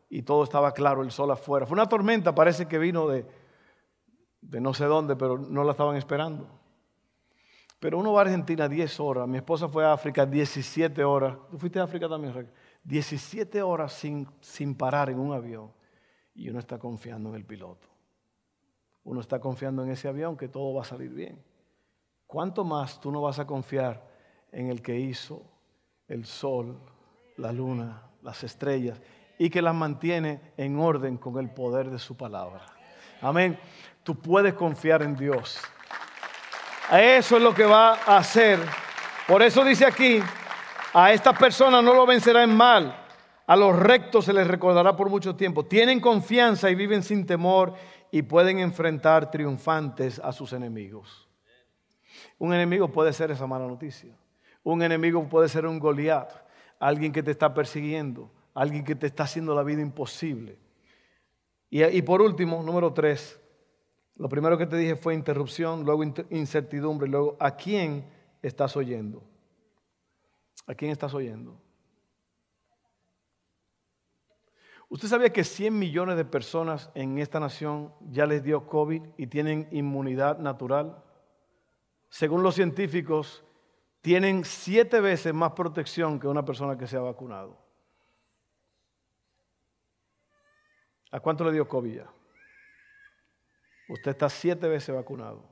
y 0.08 0.22
todo 0.22 0.44
estaba 0.44 0.72
claro, 0.72 1.02
el 1.02 1.10
sol 1.10 1.30
afuera. 1.30 1.66
Fue 1.66 1.74
una 1.74 1.88
tormenta, 1.88 2.34
parece 2.34 2.66
que 2.66 2.78
vino 2.78 3.08
de, 3.08 3.26
de 4.40 4.60
no 4.60 4.72
sé 4.72 4.84
dónde, 4.84 5.16
pero 5.16 5.38
no 5.38 5.64
la 5.64 5.72
estaban 5.72 5.96
esperando. 5.96 6.48
Pero 7.80 7.98
uno 7.98 8.12
va 8.12 8.20
a 8.20 8.24
Argentina 8.24 8.68
10 8.68 9.00
horas, 9.00 9.28
mi 9.28 9.36
esposa 9.36 9.68
fue 9.68 9.84
a 9.84 9.92
África 9.92 10.24
17 10.24 11.04
horas. 11.04 11.36
¿Tú 11.50 11.58
fuiste 11.58 11.80
a 11.80 11.82
África 11.82 12.08
también, 12.08 12.32
17 12.84 13.62
horas 13.62 13.92
sin, 13.92 14.28
sin 14.40 14.74
parar 14.74 15.10
en 15.10 15.18
un 15.18 15.32
avión. 15.32 15.72
Y 16.34 16.48
uno 16.48 16.58
está 16.58 16.78
confiando 16.78 17.30
en 17.30 17.36
el 17.36 17.44
piloto. 17.44 17.88
Uno 19.04 19.20
está 19.20 19.38
confiando 19.40 19.82
en 19.82 19.90
ese 19.90 20.08
avión 20.08 20.36
que 20.36 20.48
todo 20.48 20.74
va 20.74 20.82
a 20.82 20.86
salir 20.86 21.10
bien. 21.10 21.42
¿Cuánto 22.26 22.64
más 22.64 23.00
tú 23.00 23.10
no 23.10 23.22
vas 23.22 23.38
a 23.38 23.46
confiar 23.46 24.02
en 24.50 24.68
el 24.68 24.82
que 24.82 24.98
hizo 24.98 25.42
el 26.08 26.24
sol, 26.24 26.78
la 27.36 27.52
luna, 27.52 28.02
las 28.22 28.42
estrellas 28.44 29.00
y 29.38 29.50
que 29.50 29.62
las 29.62 29.74
mantiene 29.74 30.52
en 30.56 30.78
orden 30.78 31.16
con 31.16 31.38
el 31.38 31.50
poder 31.50 31.90
de 31.90 31.98
su 31.98 32.16
palabra? 32.16 32.66
Amén. 33.20 33.58
Tú 34.02 34.16
puedes 34.16 34.54
confiar 34.54 35.02
en 35.02 35.14
Dios. 35.14 35.60
Eso 36.90 37.36
es 37.36 37.42
lo 37.42 37.54
que 37.54 37.64
va 37.64 37.94
a 37.94 38.18
hacer. 38.18 38.58
Por 39.26 39.42
eso 39.42 39.64
dice 39.64 39.86
aquí, 39.86 40.20
a 40.94 41.12
estas 41.12 41.36
personas 41.36 41.82
no 41.82 41.92
lo 41.92 42.06
vencerá 42.06 42.44
en 42.44 42.56
mal, 42.56 42.96
a 43.46 43.56
los 43.56 43.76
rectos 43.76 44.24
se 44.24 44.32
les 44.32 44.46
recordará 44.46 44.96
por 44.96 45.10
mucho 45.10 45.34
tiempo. 45.34 45.66
Tienen 45.66 46.00
confianza 46.00 46.70
y 46.70 46.76
viven 46.76 47.02
sin 47.02 47.26
temor 47.26 47.74
y 48.12 48.22
pueden 48.22 48.60
enfrentar 48.60 49.30
triunfantes 49.30 50.20
a 50.20 50.32
sus 50.32 50.52
enemigos. 50.52 51.28
Un 52.38 52.54
enemigo 52.54 52.88
puede 52.88 53.12
ser 53.12 53.32
esa 53.32 53.46
mala 53.46 53.66
noticia. 53.66 54.16
Un 54.62 54.82
enemigo 54.82 55.28
puede 55.28 55.48
ser 55.48 55.66
un 55.66 55.80
Goliat, 55.80 56.30
alguien 56.78 57.12
que 57.12 57.24
te 57.24 57.32
está 57.32 57.52
persiguiendo, 57.52 58.30
alguien 58.54 58.84
que 58.84 58.94
te 58.94 59.08
está 59.08 59.24
haciendo 59.24 59.54
la 59.54 59.64
vida 59.64 59.82
imposible. 59.82 60.58
Y, 61.68 61.82
y 61.82 62.02
por 62.02 62.22
último, 62.22 62.62
número 62.62 62.92
tres, 62.92 63.38
lo 64.14 64.28
primero 64.28 64.56
que 64.56 64.66
te 64.66 64.76
dije 64.76 64.94
fue 64.94 65.12
interrupción, 65.14 65.84
luego 65.84 66.04
incertidumbre, 66.30 67.08
luego 67.08 67.36
¿a 67.40 67.56
quién 67.56 68.06
estás 68.42 68.76
oyendo? 68.76 69.22
¿A 70.66 70.74
quién 70.74 70.90
estás 70.90 71.12
oyendo? 71.14 71.60
¿Usted 74.88 75.08
sabía 75.08 75.32
que 75.32 75.44
100 75.44 75.78
millones 75.78 76.16
de 76.16 76.24
personas 76.24 76.90
en 76.94 77.18
esta 77.18 77.40
nación 77.40 77.92
ya 78.10 78.26
les 78.26 78.42
dio 78.42 78.66
COVID 78.66 79.02
y 79.16 79.26
tienen 79.26 79.68
inmunidad 79.72 80.38
natural? 80.38 81.02
Según 82.08 82.42
los 82.42 82.54
científicos, 82.54 83.44
tienen 84.02 84.44
siete 84.44 85.00
veces 85.00 85.34
más 85.34 85.52
protección 85.52 86.20
que 86.20 86.28
una 86.28 86.44
persona 86.44 86.78
que 86.78 86.86
se 86.86 86.96
ha 86.96 87.00
vacunado. 87.00 87.58
¿A 91.10 91.20
cuánto 91.20 91.44
le 91.44 91.52
dio 91.52 91.66
COVID 91.66 91.96
ya? 91.96 92.10
Usted 93.88 94.10
está 94.10 94.28
siete 94.28 94.68
veces 94.68 94.94
vacunado. 94.94 95.42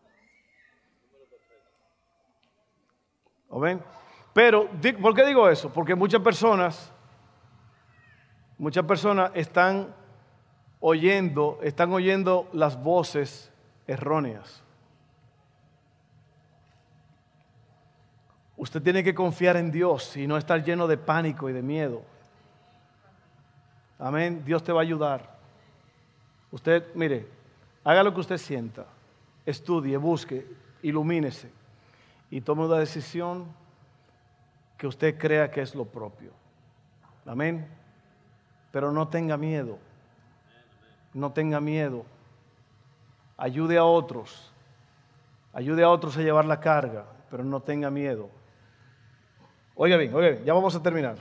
¿O 3.48 3.60
ven? 3.60 3.82
Pero, 4.32 4.68
¿por 5.00 5.14
qué 5.14 5.26
digo 5.26 5.48
eso? 5.48 5.72
Porque 5.72 5.94
muchas 5.94 6.22
personas, 6.22 6.90
muchas 8.56 8.84
personas 8.84 9.30
están 9.34 9.94
oyendo, 10.80 11.58
están 11.62 11.92
oyendo 11.92 12.48
las 12.52 12.82
voces 12.82 13.52
erróneas. 13.86 14.62
Usted 18.56 18.80
tiene 18.80 19.02
que 19.02 19.14
confiar 19.14 19.56
en 19.56 19.70
Dios 19.70 20.16
y 20.16 20.26
no 20.26 20.36
estar 20.36 20.62
lleno 20.62 20.86
de 20.86 20.96
pánico 20.96 21.50
y 21.50 21.52
de 21.52 21.62
miedo. 21.62 22.02
Amén. 23.98 24.42
Dios 24.44 24.62
te 24.62 24.72
va 24.72 24.80
a 24.80 24.82
ayudar. 24.82 25.36
Usted, 26.50 26.84
mire, 26.94 27.28
haga 27.84 28.02
lo 28.02 28.14
que 28.14 28.20
usted 28.20 28.38
sienta. 28.38 28.86
Estudie, 29.44 29.96
busque, 29.96 30.46
ilumínese 30.82 31.50
y 32.30 32.40
tome 32.40 32.64
una 32.64 32.78
decisión 32.78 33.46
que 34.82 34.88
usted 34.88 35.16
crea 35.16 35.48
que 35.48 35.60
es 35.60 35.76
lo 35.76 35.84
propio. 35.84 36.32
Amén. 37.24 37.68
Pero 38.72 38.90
no 38.90 39.06
tenga 39.06 39.36
miedo. 39.36 39.78
No 41.14 41.30
tenga 41.30 41.60
miedo. 41.60 42.04
Ayude 43.36 43.78
a 43.78 43.84
otros. 43.84 44.52
Ayude 45.52 45.84
a 45.84 45.88
otros 45.88 46.16
a 46.16 46.22
llevar 46.22 46.46
la 46.46 46.58
carga, 46.58 47.04
pero 47.30 47.44
no 47.44 47.60
tenga 47.60 47.92
miedo. 47.92 48.28
Oiga 49.76 49.96
bien, 49.96 50.12
oiga 50.12 50.30
bien, 50.30 50.44
ya 50.44 50.52
vamos 50.52 50.74
a 50.74 50.82
terminar. 50.82 51.16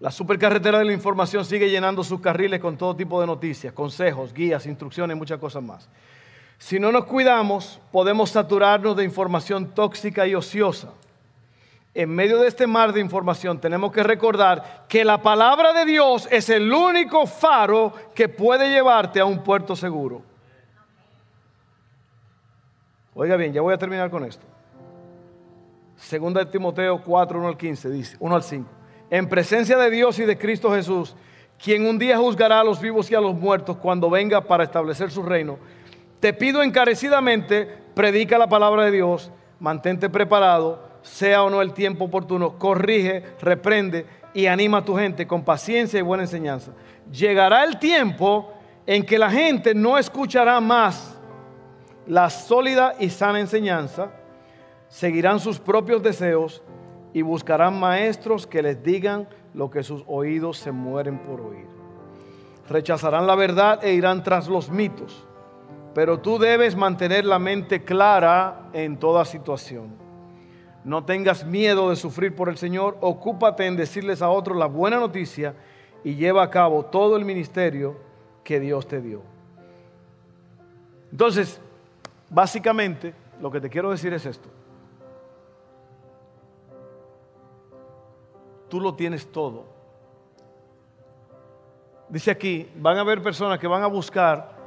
La 0.00 0.10
supercarretera 0.10 0.80
de 0.80 0.84
la 0.84 0.92
información 0.92 1.46
sigue 1.46 1.70
llenando 1.70 2.04
sus 2.04 2.20
carriles 2.20 2.60
con 2.60 2.76
todo 2.76 2.94
tipo 2.94 3.22
de 3.22 3.26
noticias, 3.26 3.72
consejos, 3.72 4.34
guías, 4.34 4.66
instrucciones 4.66 5.16
muchas 5.16 5.38
cosas 5.38 5.62
más. 5.62 5.88
Si 6.60 6.78
no 6.78 6.92
nos 6.92 7.06
cuidamos, 7.06 7.80
podemos 7.90 8.30
saturarnos 8.30 8.94
de 8.94 9.02
información 9.02 9.74
tóxica 9.74 10.26
y 10.26 10.34
ociosa. 10.34 10.90
En 11.94 12.10
medio 12.10 12.38
de 12.38 12.48
este 12.48 12.66
mar 12.66 12.92
de 12.92 13.00
información 13.00 13.58
tenemos 13.58 13.90
que 13.90 14.02
recordar 14.02 14.84
que 14.86 15.02
la 15.04 15.22
palabra 15.22 15.72
de 15.72 15.86
Dios 15.86 16.28
es 16.30 16.50
el 16.50 16.70
único 16.70 17.26
faro 17.26 17.94
que 18.14 18.28
puede 18.28 18.68
llevarte 18.68 19.18
a 19.18 19.24
un 19.24 19.42
puerto 19.42 19.74
seguro. 19.74 20.22
Oiga 23.14 23.36
bien, 23.36 23.54
ya 23.54 23.62
voy 23.62 23.72
a 23.74 23.78
terminar 23.78 24.10
con 24.10 24.24
esto. 24.24 24.44
Segunda 25.96 26.48
Timoteo 26.48 27.02
4, 27.02 27.38
1 27.38 27.48
al 27.48 27.56
15, 27.56 27.90
dice, 27.90 28.16
1 28.20 28.36
al 28.36 28.42
5 28.42 28.70
en 29.10 29.28
presencia 29.28 29.76
de 29.76 29.90
Dios 29.90 30.18
y 30.18 30.24
de 30.24 30.38
Cristo 30.38 30.70
Jesús, 30.70 31.16
quien 31.62 31.86
un 31.86 31.98
día 31.98 32.16
juzgará 32.16 32.60
a 32.60 32.64
los 32.64 32.80
vivos 32.80 33.10
y 33.10 33.14
a 33.14 33.20
los 33.20 33.34
muertos 33.34 33.76
cuando 33.78 34.08
venga 34.08 34.40
para 34.40 34.64
establecer 34.64 35.10
su 35.10 35.22
reino. 35.22 35.58
Te 36.20 36.34
pido 36.34 36.62
encarecidamente, 36.62 37.66
predica 37.94 38.36
la 38.36 38.48
palabra 38.48 38.84
de 38.84 38.90
Dios, 38.90 39.32
mantente 39.58 40.10
preparado, 40.10 40.88
sea 41.02 41.42
o 41.42 41.50
no 41.50 41.62
el 41.62 41.72
tiempo 41.72 42.04
oportuno, 42.04 42.58
corrige, 42.58 43.24
reprende 43.40 44.06
y 44.34 44.46
anima 44.46 44.78
a 44.78 44.84
tu 44.84 44.96
gente 44.96 45.26
con 45.26 45.42
paciencia 45.42 45.98
y 45.98 46.02
buena 46.02 46.24
enseñanza. 46.24 46.72
Llegará 47.10 47.64
el 47.64 47.78
tiempo 47.78 48.52
en 48.86 49.04
que 49.04 49.18
la 49.18 49.30
gente 49.30 49.74
no 49.74 49.96
escuchará 49.96 50.60
más 50.60 51.18
la 52.06 52.28
sólida 52.28 52.94
y 52.98 53.08
sana 53.08 53.40
enseñanza, 53.40 54.10
seguirán 54.88 55.40
sus 55.40 55.58
propios 55.58 56.02
deseos 56.02 56.62
y 57.14 57.22
buscarán 57.22 57.78
maestros 57.78 58.46
que 58.46 58.62
les 58.62 58.82
digan 58.82 59.28
lo 59.54 59.70
que 59.70 59.82
sus 59.82 60.04
oídos 60.06 60.58
se 60.58 60.70
mueren 60.70 61.18
por 61.18 61.40
oír. 61.40 61.66
Rechazarán 62.68 63.26
la 63.26 63.34
verdad 63.34 63.82
e 63.84 63.94
irán 63.94 64.22
tras 64.22 64.48
los 64.48 64.70
mitos. 64.70 65.26
Pero 65.94 66.20
tú 66.20 66.38
debes 66.38 66.76
mantener 66.76 67.24
la 67.24 67.38
mente 67.38 67.84
clara 67.84 68.70
en 68.72 68.96
toda 68.96 69.24
situación. 69.24 69.94
No 70.84 71.04
tengas 71.04 71.44
miedo 71.44 71.90
de 71.90 71.96
sufrir 71.96 72.34
por 72.34 72.48
el 72.48 72.56
Señor, 72.56 72.96
ocúpate 73.00 73.66
en 73.66 73.76
decirles 73.76 74.22
a 74.22 74.30
otros 74.30 74.56
la 74.56 74.66
buena 74.66 74.98
noticia 74.98 75.54
y 76.04 76.14
lleva 76.14 76.42
a 76.42 76.50
cabo 76.50 76.86
todo 76.86 77.16
el 77.16 77.24
ministerio 77.24 77.96
que 78.44 78.60
Dios 78.60 78.88
te 78.88 79.00
dio. 79.00 79.22
Entonces, 81.10 81.60
básicamente, 82.30 83.14
lo 83.40 83.50
que 83.50 83.60
te 83.60 83.68
quiero 83.68 83.90
decir 83.90 84.14
es 84.14 84.24
esto. 84.24 84.48
tú 88.70 88.80
lo 88.80 88.94
tienes 88.94 89.30
todo. 89.30 89.66
Dice 92.08 92.30
aquí, 92.30 92.70
van 92.76 92.96
a 92.96 93.00
haber 93.02 93.22
personas 93.22 93.58
que 93.58 93.66
van 93.66 93.82
a 93.82 93.86
buscar 93.86 94.59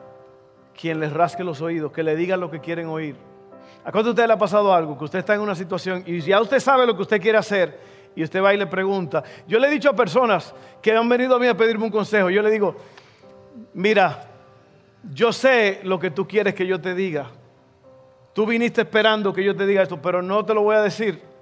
quien 0.80 1.00
les 1.00 1.12
rasque 1.12 1.44
los 1.44 1.62
oídos, 1.62 1.92
que 1.92 2.04
le 2.04 2.16
digan 2.16 2.40
lo 2.40 2.50
que 2.50 2.60
quieren 2.60 2.88
oír. 2.88 3.16
¿A 3.86 3.92
cuánto 3.92 4.12
usted 4.12 4.28
le 4.28 4.34
ha 4.34 4.38
pasado 4.38 4.74
algo? 4.74 4.98
Que 4.98 5.06
usted 5.06 5.20
está 5.20 5.36
en 5.36 5.42
una 5.42 5.56
situación 5.56 6.04
y 6.06 6.20
ya 6.22 6.42
usted 6.42 6.60
sabe 6.60 6.86
lo 6.86 6.96
que 6.96 7.02
usted 7.02 7.22
quiere 7.22 7.38
hacer 7.38 7.80
y 8.16 8.24
usted 8.24 8.42
va 8.42 8.54
y 8.54 8.58
le 8.58 8.68
pregunta. 8.68 9.24
Yo 9.48 9.60
le 9.60 9.68
he 9.68 9.72
dicho 9.72 9.90
a 9.90 9.96
personas 9.96 10.54
que 10.82 10.92
han 10.92 11.08
venido 11.10 11.36
a 11.36 11.40
mí 11.40 11.48
a 11.48 11.58
pedirme 11.58 11.86
un 11.86 11.92
consejo, 11.92 12.30
yo 12.30 12.42
le 12.42 12.50
digo, 12.50 12.76
mira, 13.74 14.26
yo 15.12 15.34
sé 15.34 15.82
lo 15.84 16.00
que 16.00 16.12
tú 16.12 16.28
quieres 16.28 16.54
que 16.54 16.66
yo 16.66 16.80
te 16.80 16.96
diga. 16.96 17.28
Tú 18.34 18.46
viniste 18.46 18.82
esperando 18.82 19.34
que 19.34 19.44
yo 19.44 19.56
te 19.56 19.66
diga 19.66 19.84
esto, 19.84 20.02
pero 20.02 20.22
no 20.22 20.44
te 20.46 20.54
lo 20.54 20.62
voy 20.62 20.76
a 20.76 20.82
decir 20.82 21.34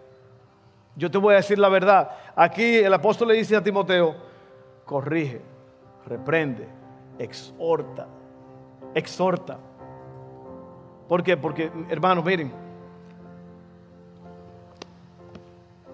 yo 0.96 1.10
te 1.10 1.18
voy 1.18 1.34
a 1.34 1.38
decir 1.38 1.58
la 1.58 1.70
verdad. 1.70 2.12
Aquí 2.36 2.78
el 2.78 2.94
apóstol 2.94 3.30
le 3.30 3.36
dice 3.36 3.56
a 3.56 3.64
Timoteo, 3.64 4.16
corrige, 4.86 5.42
reprende, 6.06 6.68
exhorta, 7.18 8.08
exhorta. 8.94 9.58
¿Por 11.08 11.24
qué? 11.24 11.38
Porque, 11.38 11.72
hermanos, 11.90 12.24
miren, 12.24 12.52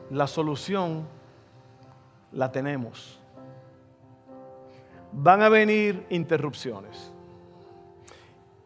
la 0.10 0.28
solución 0.28 1.08
la 2.32 2.52
tenemos. 2.52 3.20
Van 5.12 5.42
a 5.42 5.50
venir 5.50 6.06
interrupciones. 6.10 7.12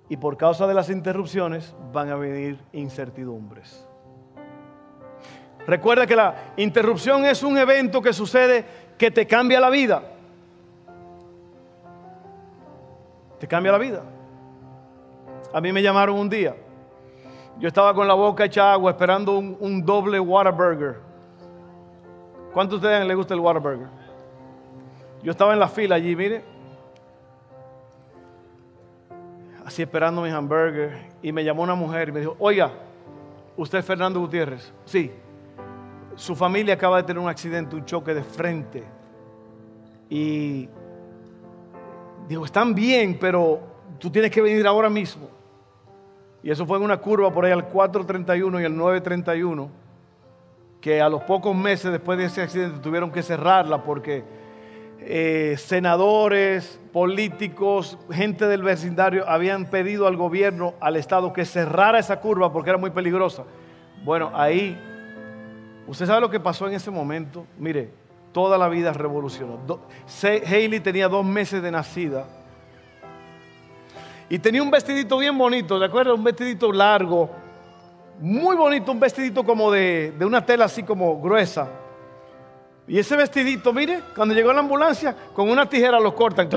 Y 0.09 0.17
por 0.17 0.35
causa 0.35 0.67
de 0.67 0.73
las 0.73 0.89
interrupciones 0.89 1.73
van 1.93 2.09
a 2.09 2.15
venir 2.15 2.59
incertidumbres. 2.73 3.87
Recuerda 5.65 6.05
que 6.05 6.15
la 6.15 6.53
interrupción 6.57 7.25
es 7.25 7.43
un 7.43 7.57
evento 7.57 8.01
que 8.01 8.11
sucede 8.11 8.65
que 8.97 9.11
te 9.11 9.25
cambia 9.25 9.59
la 9.59 9.69
vida. 9.69 10.03
Te 13.39 13.47
cambia 13.47 13.71
la 13.71 13.77
vida. 13.77 14.03
A 15.53 15.61
mí 15.61 15.71
me 15.71 15.81
llamaron 15.81 16.17
un 16.17 16.29
día. 16.29 16.55
Yo 17.59 17.67
estaba 17.67 17.93
con 17.93 18.07
la 18.07 18.13
boca 18.13 18.45
hecha 18.45 18.71
agua 18.71 18.91
esperando 18.91 19.37
un, 19.37 19.85
doble 19.85 20.19
Whataburger. 20.19 20.99
¿Cuántos 22.53 22.81
de 22.81 22.87
ustedes 22.87 23.07
les 23.07 23.15
gusta 23.15 23.33
el 23.33 23.39
Whataburger? 23.39 23.87
Yo 25.23 25.31
estaba 25.31 25.53
en 25.53 25.59
la 25.59 25.67
fila 25.67 25.95
allí, 25.95 26.15
mire. 26.15 26.43
Así 29.65 29.83
esperando 29.83 30.21
mi 30.21 30.29
hamburger. 30.29 31.09
Y 31.21 31.31
me 31.31 31.43
llamó 31.43 31.63
una 31.63 31.75
mujer 31.75 32.09
y 32.09 32.11
me 32.11 32.19
dijo, 32.21 32.35
oiga, 32.39 32.71
¿usted 33.55 33.79
es 33.79 33.85
Fernando 33.85 34.19
Gutiérrez? 34.19 34.73
Sí 34.85 35.11
su 36.15 36.35
familia 36.35 36.75
acaba 36.75 36.97
de 36.97 37.03
tener 37.03 37.21
un 37.21 37.29
accidente, 37.29 37.75
un 37.75 37.85
choque 37.85 38.13
de 38.13 38.23
frente. 38.23 38.83
Y 40.09 40.69
digo, 42.27 42.45
están 42.45 42.75
bien, 42.75 43.17
pero 43.19 43.59
tú 43.99 44.09
tienes 44.09 44.31
que 44.31 44.41
venir 44.41 44.65
ahora 44.67 44.89
mismo. 44.89 45.29
Y 46.43 46.49
eso 46.49 46.65
fue 46.65 46.77
en 46.77 46.83
una 46.83 46.97
curva 46.97 47.31
por 47.31 47.45
ahí 47.45 47.51
al 47.51 47.67
431 47.67 48.61
y 48.61 48.65
al 48.65 48.75
931, 48.75 49.69
que 50.79 51.01
a 51.01 51.09
los 51.09 51.23
pocos 51.23 51.55
meses 51.55 51.91
después 51.91 52.17
de 52.17 52.25
ese 52.25 52.41
accidente 52.41 52.79
tuvieron 52.79 53.11
que 53.11 53.21
cerrarla 53.21 53.83
porque 53.83 54.23
eh, 54.99 55.55
senadores, 55.57 56.79
políticos, 56.91 57.99
gente 58.11 58.47
del 58.47 58.63
vecindario 58.63 59.29
habían 59.29 59.65
pedido 59.69 60.07
al 60.07 60.17
gobierno, 60.17 60.73
al 60.79 60.95
Estado, 60.95 61.31
que 61.33 61.45
cerrara 61.45 61.99
esa 61.99 62.19
curva 62.19 62.51
porque 62.51 62.71
era 62.71 62.79
muy 62.79 62.89
peligrosa. 62.89 63.43
Bueno, 64.03 64.31
ahí 64.33 64.75
¿Usted 65.87 66.05
sabe 66.05 66.21
lo 66.21 66.29
que 66.29 66.39
pasó 66.39 66.67
en 66.67 66.73
ese 66.73 66.91
momento? 66.91 67.45
Mire, 67.57 67.89
toda 68.31 68.57
la 68.57 68.69
vida 68.69 68.93
revolucionó. 68.93 69.59
Hailey 70.23 70.79
tenía 70.79 71.09
dos 71.09 71.25
meses 71.25 71.61
de 71.61 71.69
nacida. 71.69 72.25
Y 74.31 74.39
tenía 74.39 74.63
un 74.63 74.71
vestidito 74.71 75.17
bien 75.17 75.37
bonito, 75.37 75.77
¿de 75.77 75.87
acuerdo? 75.87 76.15
Un 76.15 76.23
vestidito 76.23 76.71
largo, 76.71 77.29
muy 78.21 78.55
bonito, 78.55 78.93
un 78.93 78.99
vestidito 79.01 79.43
como 79.43 79.69
de, 79.69 80.13
una 80.21 80.45
tela 80.45 80.63
así 80.63 80.83
como 80.83 81.19
gruesa. 81.21 81.67
Y 82.87 82.97
ese 82.97 83.17
vestidito, 83.17 83.73
mire, 83.73 83.99
cuando 84.15 84.33
llegó 84.33 84.53
la 84.53 84.61
ambulancia, 84.61 85.13
con 85.35 85.49
una 85.49 85.67
tijera 85.67 85.99
lo 85.99 86.15
cortan 86.15 86.47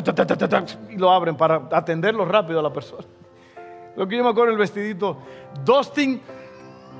y 0.88 0.96
lo 0.96 1.10
abren 1.10 1.36
para 1.36 1.62
atenderlo 1.72 2.24
rápido 2.24 2.60
a 2.60 2.62
la 2.62 2.72
persona. 2.72 3.02
Lo 3.96 4.06
que 4.06 4.18
yo 4.18 4.22
me 4.22 4.30
acuerdo, 4.30 4.52
el 4.52 4.58
vestidito. 4.58 5.18
Dustin 5.64 6.20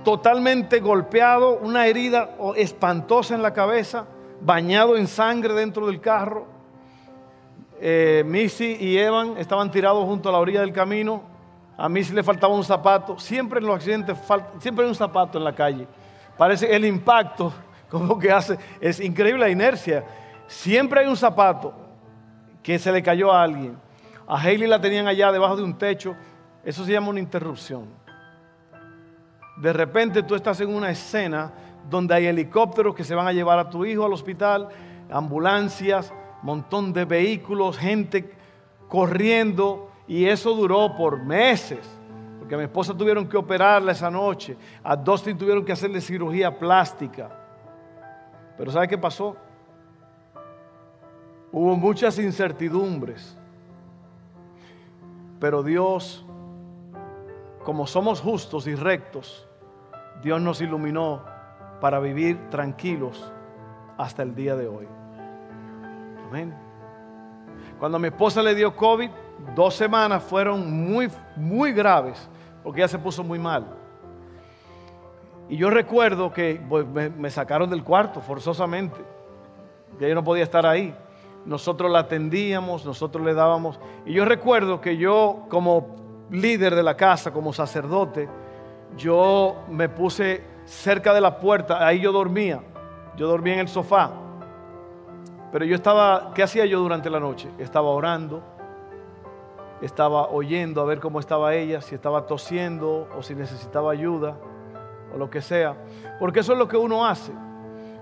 totalmente 0.03 0.81
golpeado, 0.81 1.61
una 1.63 1.87
herida 1.87 2.31
espantosa 2.57 3.37
en 3.37 3.43
la 3.43 3.53
cabeza, 3.53 4.07
bañado 4.41 4.97
en 4.97 5.07
sangre 5.07 5.55
dentro 5.55 5.87
del 5.87 6.01
carro. 6.01 6.54
Eh, 7.81 8.23
Missy 8.27 8.77
y 8.81 8.99
Evan 8.99 9.37
estaban 9.39 9.71
tirados 9.71 10.05
junto 10.05 10.29
a 10.29 10.33
la 10.33 10.39
orilla 10.39 10.61
del 10.61 10.73
camino. 10.73 11.23
A 11.77 11.89
Missy 11.89 12.15
le 12.15 12.23
faltaba 12.23 12.55
un 12.55 12.65
zapato. 12.65 13.19
Siempre 13.19 13.59
en 13.61 13.67
los 13.67 13.77
accidentes, 13.77 14.17
siempre 14.61 14.85
hay 14.85 14.89
un 14.89 14.95
zapato 14.95 15.39
en 15.39 15.45
la 15.45 15.55
calle. 15.55 15.87
Parece 16.37 16.75
el 16.75 16.85
impacto, 16.85 17.53
como 17.91 18.19
que 18.19 18.31
hace, 18.31 18.59
es 18.81 19.01
increíble 19.01 19.41
la 19.41 19.51
inercia. 19.51 20.05
Siempre 20.47 21.01
hay 21.01 21.07
un 21.07 21.17
zapato 21.17 21.75
que 22.63 22.79
se 22.79 22.93
le 22.93 23.03
cayó 23.03 23.33
a 23.33 23.43
alguien. 23.43 23.77
A 24.27 24.41
Hailey 24.41 24.69
la 24.69 24.81
tenían 24.81 25.07
allá 25.07 25.31
debajo 25.31 25.57
de 25.57 25.63
un 25.63 25.77
techo. 25.77 26.17
Eso 26.65 26.85
se 26.85 26.93
llama 26.93 27.09
una 27.09 27.21
interrupción. 27.21 27.89
De 29.57 29.73
repente 29.73 30.23
tú 30.23 30.35
estás 30.35 30.61
en 30.61 30.75
una 30.75 30.91
escena 30.91 31.53
donde 31.89 32.15
hay 32.15 32.27
helicópteros 32.27 32.95
que 32.95 33.05
se 33.05 33.15
van 33.15 33.27
a 33.27 33.33
llevar 33.33 33.59
a 33.59 33.69
tu 33.69 33.85
hijo 33.85 34.05
al 34.05 34.13
hospital, 34.13 34.69
ambulancias, 35.11 36.13
montón 36.45 36.93
de 36.93 37.05
vehículos, 37.07 37.79
gente 37.79 38.31
corriendo, 38.89 39.91
y 40.07 40.27
eso 40.27 40.55
duró 40.55 40.95
por 40.95 41.23
meses, 41.25 41.81
porque 42.39 42.55
a 42.55 42.59
mi 42.59 42.65
esposa 42.65 42.95
tuvieron 42.95 43.27
que 43.27 43.37
operarla 43.39 43.93
esa 43.93 44.11
noche, 44.11 44.57
a 44.83 44.95
Dustin 44.95 45.39
tuvieron 45.39 45.65
que 45.65 45.73
hacerle 45.73 46.01
cirugía 46.01 46.57
plástica. 46.57 47.31
Pero 48.59 48.71
¿sabe 48.71 48.87
qué 48.87 48.99
pasó? 48.99 49.37
Hubo 51.51 51.77
muchas 51.77 52.19
incertidumbres, 52.19 53.39
pero 55.41 55.63
Dios, 55.63 56.27
como 57.65 57.87
somos 57.87 58.21
justos 58.21 58.67
y 58.67 58.75
rectos, 58.75 59.49
Dios 60.23 60.43
nos 60.43 60.61
iluminó 60.61 61.23
para 61.81 62.01
vivir 62.01 62.51
tranquilos 62.51 63.33
hasta 63.97 64.23
el 64.23 64.35
día 64.35 64.57
de 64.57 64.69
hoy. 64.69 64.87
Cuando 67.79 67.97
a 67.97 68.01
mi 68.01 68.09
esposa 68.09 68.43
le 68.43 68.55
dio 68.55 68.75
COVID, 68.75 69.11
dos 69.55 69.75
semanas 69.75 70.23
fueron 70.23 70.73
muy, 70.73 71.11
muy 71.37 71.73
graves, 71.73 72.29
porque 72.63 72.81
ella 72.81 72.89
se 72.89 72.99
puso 72.99 73.23
muy 73.23 73.39
mal. 73.39 73.67
Y 75.49 75.57
yo 75.57 75.71
recuerdo 75.71 76.33
que 76.33 76.61
pues, 76.69 76.87
me, 76.87 77.31
sacaron 77.31 77.69
del 77.69 77.85
cuarto 77.85 78.21
forzosamente, 78.21 79.01
que 79.99 80.09
yo 80.09 80.15
no 80.15 80.25
podía 80.25 80.43
estar 80.45 80.65
ahí. 80.67 80.95
Nosotros 81.45 81.91
la 81.91 82.01
atendíamos, 82.01 82.87
nosotros 82.87 83.25
le 83.25 83.35
dábamos. 83.35 83.79
Y 84.07 84.15
yo 84.15 84.25
recuerdo 84.25 84.81
que 84.81 84.97
yo 84.97 85.45
como 85.51 85.95
líder 86.31 86.75
de 86.75 86.83
la 86.83 86.97
casa, 86.97 87.33
como 87.33 87.53
sacerdote, 87.53 88.29
yo 88.97 89.57
me 89.69 89.91
puse 89.91 90.43
cerca 90.65 91.13
de 91.13 91.21
la 91.21 91.39
puerta, 91.39 91.87
ahí 91.87 92.01
yo 92.01 92.13
dormía, 92.13 92.63
yo 93.17 93.29
dormía 93.29 93.55
en 93.55 93.61
el 93.61 93.69
sofá 93.69 94.24
pero 95.55 95.67
yo 95.67 95.77
estaba, 95.77 96.33
¿qué 96.35 96.43
hacía 96.43 96.67
yo 96.67 96.81
durante 96.81 97.09
la 97.09 97.21
noche? 97.21 97.49
Estaba 97.61 97.91
orando, 97.91 98.43
estaba 99.81 100.27
oyendo 100.31 100.81
a 100.81 100.85
ver 100.85 100.99
cómo 100.99 101.21
estaba 101.21 101.55
ella, 101.55 101.81
si 101.81 101.95
estaba 101.95 102.27
tosiendo 102.27 103.07
o 103.17 103.23
si 103.23 103.37
necesitaba 103.37 103.93
ayuda 103.93 104.37
o 105.15 105.17
lo 105.17 105.31
que 105.31 105.41
sea. 105.41 105.77
Porque 106.19 106.41
eso 106.41 106.55
es 106.55 106.59
lo 106.59 106.67
que 106.67 106.77
uno 106.77 107.07
hace. 107.07 107.31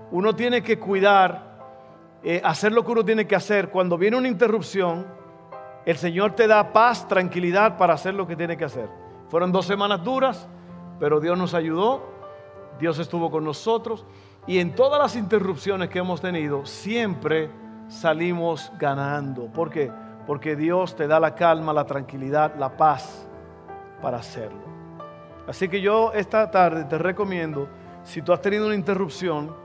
Uno 0.09 0.35
tiene 0.35 0.63
que 0.63 0.79
cuidar, 0.79 1.59
eh, 2.23 2.41
hacer 2.43 2.71
lo 2.71 2.83
que 2.83 2.91
uno 2.91 3.05
tiene 3.05 3.27
que 3.27 3.35
hacer. 3.35 3.69
Cuando 3.69 3.99
viene 3.99 4.17
una 4.17 4.29
interrupción, 4.29 5.05
el 5.85 5.97
Señor 5.97 6.31
te 6.31 6.47
da 6.47 6.73
paz, 6.73 7.07
tranquilidad 7.07 7.77
para 7.77 7.93
hacer 7.93 8.15
lo 8.15 8.25
que 8.25 8.35
tiene 8.35 8.57
que 8.57 8.65
hacer. 8.65 8.89
Fueron 9.27 9.51
dos 9.51 9.67
semanas 9.67 10.03
duras, 10.03 10.47
pero 10.99 11.19
Dios 11.19 11.37
nos 11.37 11.53
ayudó, 11.53 12.01
Dios 12.79 12.97
estuvo 12.97 13.29
con 13.29 13.43
nosotros. 13.43 14.07
Y 14.45 14.59
en 14.59 14.75
todas 14.75 14.99
las 14.99 15.15
interrupciones 15.15 15.89
que 15.89 15.99
hemos 15.99 16.19
tenido, 16.19 16.65
siempre 16.65 17.49
salimos 17.87 18.71
ganando. 18.77 19.45
¿Por 19.47 19.69
qué? 19.69 19.91
Porque 20.27 20.55
Dios 20.55 20.95
te 20.95 21.07
da 21.07 21.19
la 21.19 21.35
calma, 21.35 21.71
la 21.71 21.85
tranquilidad, 21.85 22.55
la 22.55 22.75
paz 22.75 23.27
para 24.01 24.17
hacerlo. 24.17 24.61
Así 25.47 25.67
que 25.67 25.81
yo 25.81 26.11
esta 26.13 26.49
tarde 26.51 26.85
te 26.85 26.97
recomiendo, 26.97 27.67
si 28.03 28.21
tú 28.21 28.33
has 28.33 28.41
tenido 28.41 28.65
una 28.65 28.75
interrupción, 28.75 29.55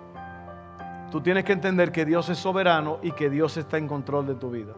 tú 1.10 1.20
tienes 1.20 1.44
que 1.44 1.52
entender 1.52 1.90
que 1.90 2.04
Dios 2.04 2.28
es 2.28 2.38
soberano 2.38 2.98
y 3.02 3.12
que 3.12 3.30
Dios 3.30 3.56
está 3.56 3.78
en 3.78 3.88
control 3.88 4.26
de 4.26 4.34
tu 4.34 4.50
vida. 4.50 4.74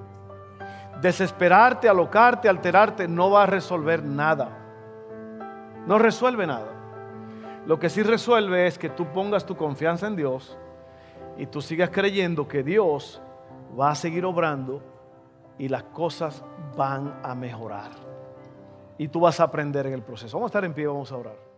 Desesperarte, 1.01 1.89
alocarte, 1.89 2.49
alterarte, 2.49 3.09
no 3.09 3.31
va 3.31 3.45
a 3.45 3.47
resolver 3.47 4.03
nada. 4.03 4.59
No 5.87 5.99
resuelve 5.99 6.47
nada. 6.47 6.80
Lo 7.67 7.79
que 7.79 7.91
sí 7.91 8.03
resuelve 8.03 8.67
es 8.67 8.79
que 8.79 8.89
tú 8.89 9.07
pongas 9.13 9.45
tu 9.45 9.57
confianza 9.57 10.07
en 10.07 10.17
Dios 10.17 10.57
y 11.37 11.47
tú 11.47 11.61
sigas 11.61 11.91
creyendo 11.91 12.49
que 12.49 12.63
Dios 12.63 13.21
va 13.79 13.91
a 13.91 13.95
seguir 13.95 14.25
obrando 14.25 14.83
y 15.59 15.69
las 15.69 15.85
cosas 15.85 16.43
van 16.77 17.21
a 17.23 17.35
mejorar. 17.35 17.91
Y 18.99 19.09
tú 19.09 19.21
vas 19.21 19.41
a 19.41 19.45
aprender 19.45 19.87
en 19.87 19.93
el 19.93 20.03
proceso. 20.03 20.37
Vamos 20.37 20.49
a 20.49 20.53
estar 20.53 20.65
en 20.65 20.75
pie, 20.75 20.87
vamos 20.87 21.13
a 21.13 21.17
orar. 21.17 21.50